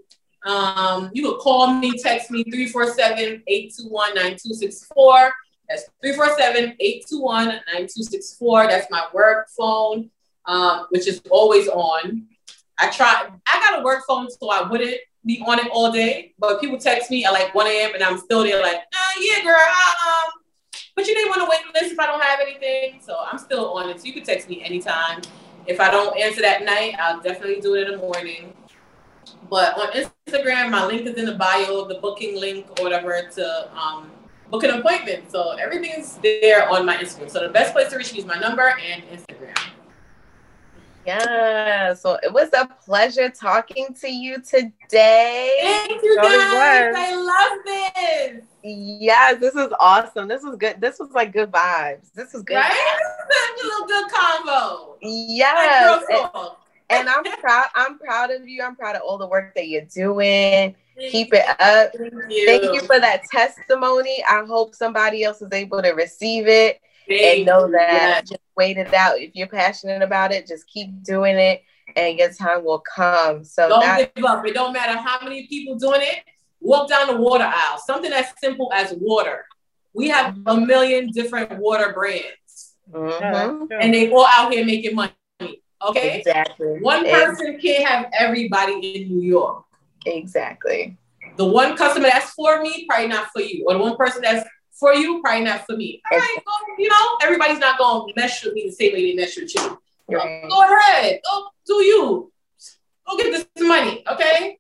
[0.49, 5.31] Um, you can call me, text me 347-821-9264.
[5.69, 8.71] That's 347-821-9264.
[8.71, 10.09] That's my work phone,
[10.47, 12.27] um, which is always on.
[12.79, 14.97] I try, I got a work phone so I wouldn't
[15.27, 17.95] be on it all day, but people text me at like 1 a.m.
[17.95, 20.33] and I'm still there like, uh, yeah, girl, um,
[20.97, 23.01] but you didn't want to wait list if I don't have anything.
[23.03, 24.01] So I'm still on it.
[24.01, 25.21] So you can text me anytime.
[25.67, 28.55] If I don't answer that night, I'll definitely do it in the morning.
[29.51, 33.71] But on Instagram, my link is in the bio, the booking link or whatever to
[33.77, 34.11] um,
[34.51, 35.31] book an appointment.
[35.31, 37.31] So everything is there on my Instagram.
[37.31, 39.57] So the best place to reach me is my number and Instagram.
[41.07, 45.51] Yeah, so it was a pleasure talking to you today.
[45.89, 46.95] Thank you guys.
[46.95, 48.45] I love this.
[48.63, 50.29] Yes, this is awesome.
[50.29, 50.79] This was good.
[50.83, 52.13] This was like good vibes.
[52.13, 52.57] This was good.
[52.57, 52.71] Right?
[53.31, 54.97] Such a little good combo.
[55.01, 56.05] Yes.
[56.11, 56.53] Like
[56.91, 57.67] and I'm proud.
[57.75, 58.63] I'm proud of you.
[58.63, 60.75] I'm proud of all the work that you're doing.
[60.97, 61.93] Thank Keep it up.
[61.93, 62.47] Thank you.
[62.47, 64.23] Thank you for that testimony.
[64.29, 68.79] I hope somebody else is able to receive it Thank and know that just wait
[68.79, 69.19] it out.
[69.19, 71.63] If you're passionate about it, just keep doing it
[71.97, 73.45] and your time will come.
[73.45, 74.47] So don't that- give up.
[74.47, 76.25] It don't matter how many people doing it.
[76.61, 77.79] Walk down the water aisle.
[77.87, 79.45] Something as simple as water.
[79.95, 82.75] We have a million different water brands.
[82.93, 83.73] Mm-hmm.
[83.81, 85.13] And they all out here making money.
[85.83, 86.19] Okay.
[86.19, 86.79] Exactly.
[86.81, 87.61] One person exactly.
[87.61, 89.65] can't have everybody in New York.
[90.07, 90.97] Exactly.
[91.37, 93.65] The one customer that's for me, probably not for you.
[93.67, 96.03] Or the one person that's for you, probably not for me.
[96.11, 99.17] All right, well, you know, everybody's not gonna mesh with me the same way they
[99.17, 99.81] mesh with you.
[100.09, 100.49] Right.
[100.49, 101.21] Go ahead.
[101.25, 102.33] Go do you.
[103.09, 104.59] Go get this money, okay?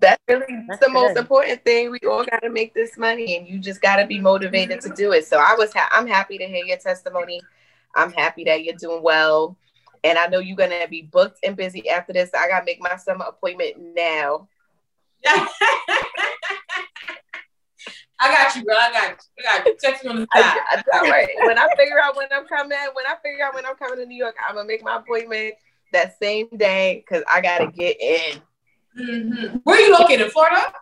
[0.00, 0.92] That's really That's the good.
[0.92, 1.90] most important thing.
[1.90, 4.90] We all got to make this money, and you just got to be motivated to
[4.90, 5.26] do it.
[5.26, 7.40] So I was, ha- I'm happy to hear your testimony.
[7.96, 9.56] I'm happy that you're doing well.
[10.04, 12.30] And I know you're gonna be booked and busy after this.
[12.34, 14.48] I gotta make my summer appointment now.
[18.20, 18.76] I got you, girl.
[18.78, 19.16] I got you.
[19.38, 19.76] I got you.
[19.80, 20.84] Text me on the side.
[20.92, 21.28] All right.
[21.42, 24.06] When I figure out when I'm coming, when I figure out when I'm coming to
[24.06, 25.54] New York, I'm gonna make my appointment
[25.92, 28.40] that same day because I gotta get in.
[28.98, 29.56] Mm-hmm.
[29.64, 30.32] Where are you located?
[30.32, 30.72] Florida?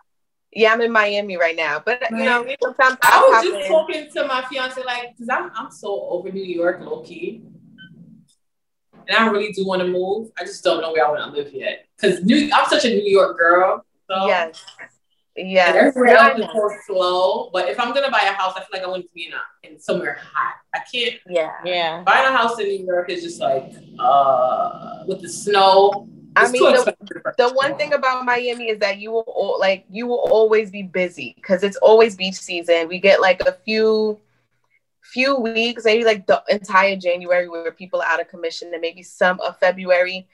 [0.57, 3.67] Yeah, I'm in Miami right now, but you know, sometimes I was pop just in.
[3.67, 7.43] talking to my fiance, like, because I'm I'm so over New York, low key,
[9.07, 10.31] and I really do want to move.
[10.35, 11.85] I just don't know where I want to live yet.
[11.95, 13.85] Because New, I'm such a New York girl.
[14.09, 14.65] So Yes,
[15.37, 15.75] and yes.
[15.75, 17.49] everywhere else is so slow.
[17.53, 19.33] But if I'm gonna buy a house, I feel like I want to be in,
[19.33, 20.55] a, in somewhere hot.
[20.73, 21.51] I can't Yeah.
[21.65, 22.01] Yeah.
[22.01, 26.09] buying a house in New York is just like uh with the snow.
[26.37, 30.07] I mean, the, the one thing about Miami is that you will al- like you
[30.07, 32.87] will always be busy because it's always beach season.
[32.87, 34.19] We get like a few
[35.01, 39.03] few weeks, maybe like the entire January where people are out of commission and maybe
[39.03, 40.27] some of February.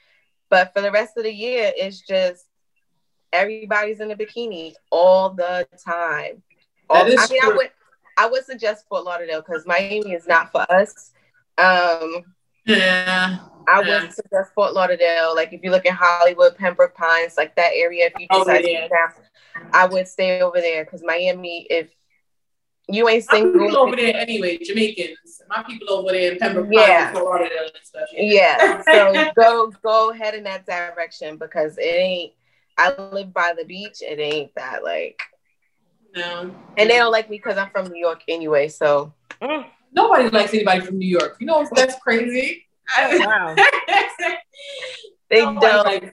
[0.50, 2.46] But for the rest of the year, it's just
[3.32, 6.42] everybody's in a bikini all the time.
[6.90, 7.56] That All- is I mean, I true.
[7.56, 7.70] would
[8.16, 11.12] I would suggest Fort Lauderdale because Miami is not for us.
[11.58, 12.24] Um,
[12.66, 13.38] Yeah.
[13.66, 14.02] I Yeah.
[14.02, 15.34] would suggest Fort Lauderdale.
[15.34, 18.68] Like if you look at Hollywood, Pembroke Pines, like that area, if you decide to
[18.72, 18.88] there.
[18.88, 21.90] go down, I would stay over there because Miami, if
[22.88, 25.42] you ain't My people single, over there anyway, Jamaicans.
[25.48, 27.06] My people over there in Pembroke Yeah.
[27.12, 28.08] Pines, Fort Lauderdale and stuff.
[28.12, 28.82] yeah.
[28.82, 32.32] So go go head in that direction because it ain't.
[32.76, 34.02] I live by the beach.
[34.02, 35.22] It ain't that like,
[36.14, 36.54] No.
[36.76, 38.68] and they don't like me because I'm from New York anyway.
[38.68, 39.64] So Mm.
[39.94, 41.36] Nobody likes anybody from New York.
[41.40, 42.66] You know that's crazy.
[42.98, 43.54] Oh, wow.
[45.30, 45.54] they don't.
[45.56, 46.12] likes-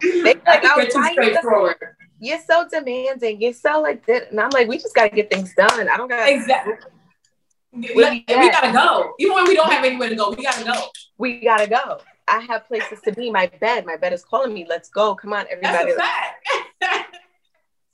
[0.00, 1.76] They I like, think oh, they're too why you- straightforward.
[2.20, 3.40] You're so demanding.
[3.40, 5.88] You're so like that, and I'm like, we just gotta get things done.
[5.88, 6.28] I don't got.
[6.28, 6.74] Exactly.
[7.94, 9.14] Where Let- we gotta go.
[9.18, 10.84] Even when we don't have anywhere to go, we gotta go.
[11.18, 11.98] we gotta go.
[12.28, 13.30] I have places to be.
[13.30, 14.66] My bed, my bed is calling me.
[14.68, 15.14] Let's go.
[15.14, 15.92] Come on, That's everybody.
[15.92, 17.16] a fact.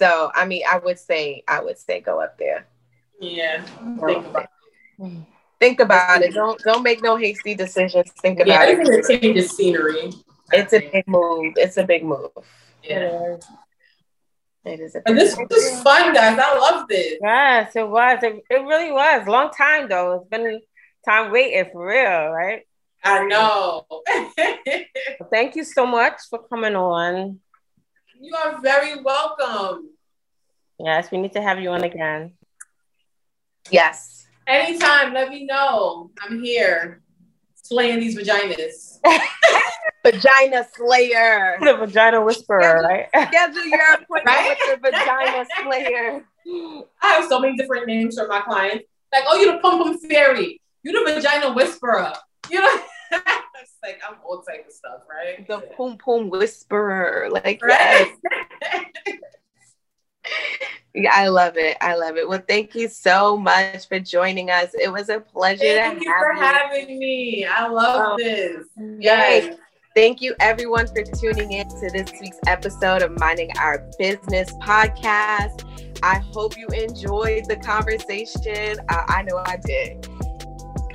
[0.01, 2.67] So, I mean, I would say, I would say, go up there.
[3.21, 3.63] yeah.
[3.63, 4.49] Think about it.
[5.61, 6.35] Think about it.
[6.35, 8.11] Don't don't make no hasty decisions.
[8.23, 9.11] Think about Yeah, about I think it.
[9.11, 10.13] it changes scenery.
[10.53, 11.53] It's a big move.
[11.57, 12.31] It's a big move.
[12.83, 13.37] Yeah.
[14.65, 15.49] It is a And this move.
[15.51, 16.39] was fun, guys.
[16.39, 17.19] I loved this.
[17.21, 18.19] Yes, it was.
[18.23, 19.27] It, it really was.
[19.27, 20.15] Long time though.
[20.15, 20.61] It's been
[21.05, 22.63] time waiting for real, right?
[23.05, 23.87] I know.
[25.31, 27.41] Thank you so much for coming on.
[28.21, 29.91] you are very welcome.
[30.79, 32.33] Yes, we need to have you on again.
[33.71, 34.27] Yes.
[34.49, 36.11] Anytime, let me know.
[36.23, 37.03] I'm here
[37.55, 38.99] slaying these vaginas.
[40.05, 41.59] Vagina Slayer.
[41.61, 43.09] The vagina whisperer, right?
[43.29, 44.57] Schedule your appointment Right?
[44.69, 46.25] with the Vagina Slayer.
[47.03, 48.87] I have so many different names for my clients.
[49.13, 50.63] Like, oh, you the pum pum fairy.
[50.83, 52.13] You the vagina whisperer.
[52.49, 52.81] You know,
[53.13, 55.47] it's like I'm all type of stuff, right?
[55.47, 57.29] The Poom Poom Whisperer.
[57.31, 58.09] Like, right.
[58.63, 59.19] yes.
[60.95, 61.77] Yeah, I love it.
[61.81, 62.29] I love it.
[62.29, 64.71] Well, thank you so much for joining us.
[64.75, 66.41] It was a pleasure Thank you for you.
[66.41, 67.47] having me.
[67.47, 68.17] I love Oh.
[68.17, 68.67] this.
[68.77, 68.99] Yay.
[69.01, 69.57] Yes.
[69.95, 75.65] Thank you, everyone, for tuning in to this week's episode of Minding Our Business podcast.
[76.03, 78.79] I hope you enjoyed the conversation.
[78.89, 80.09] Uh, I know I did.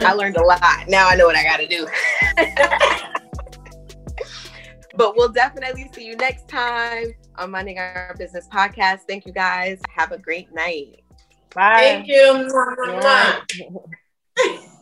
[0.01, 0.87] I learned a lot.
[0.87, 1.87] Now I know what I got to do.
[4.95, 9.01] but we'll definitely see you next time on Minding Our Business podcast.
[9.07, 9.79] Thank you guys.
[9.95, 11.03] Have a great night.
[11.53, 12.03] Bye.
[12.05, 12.49] Thank you.
[12.87, 13.41] Yeah.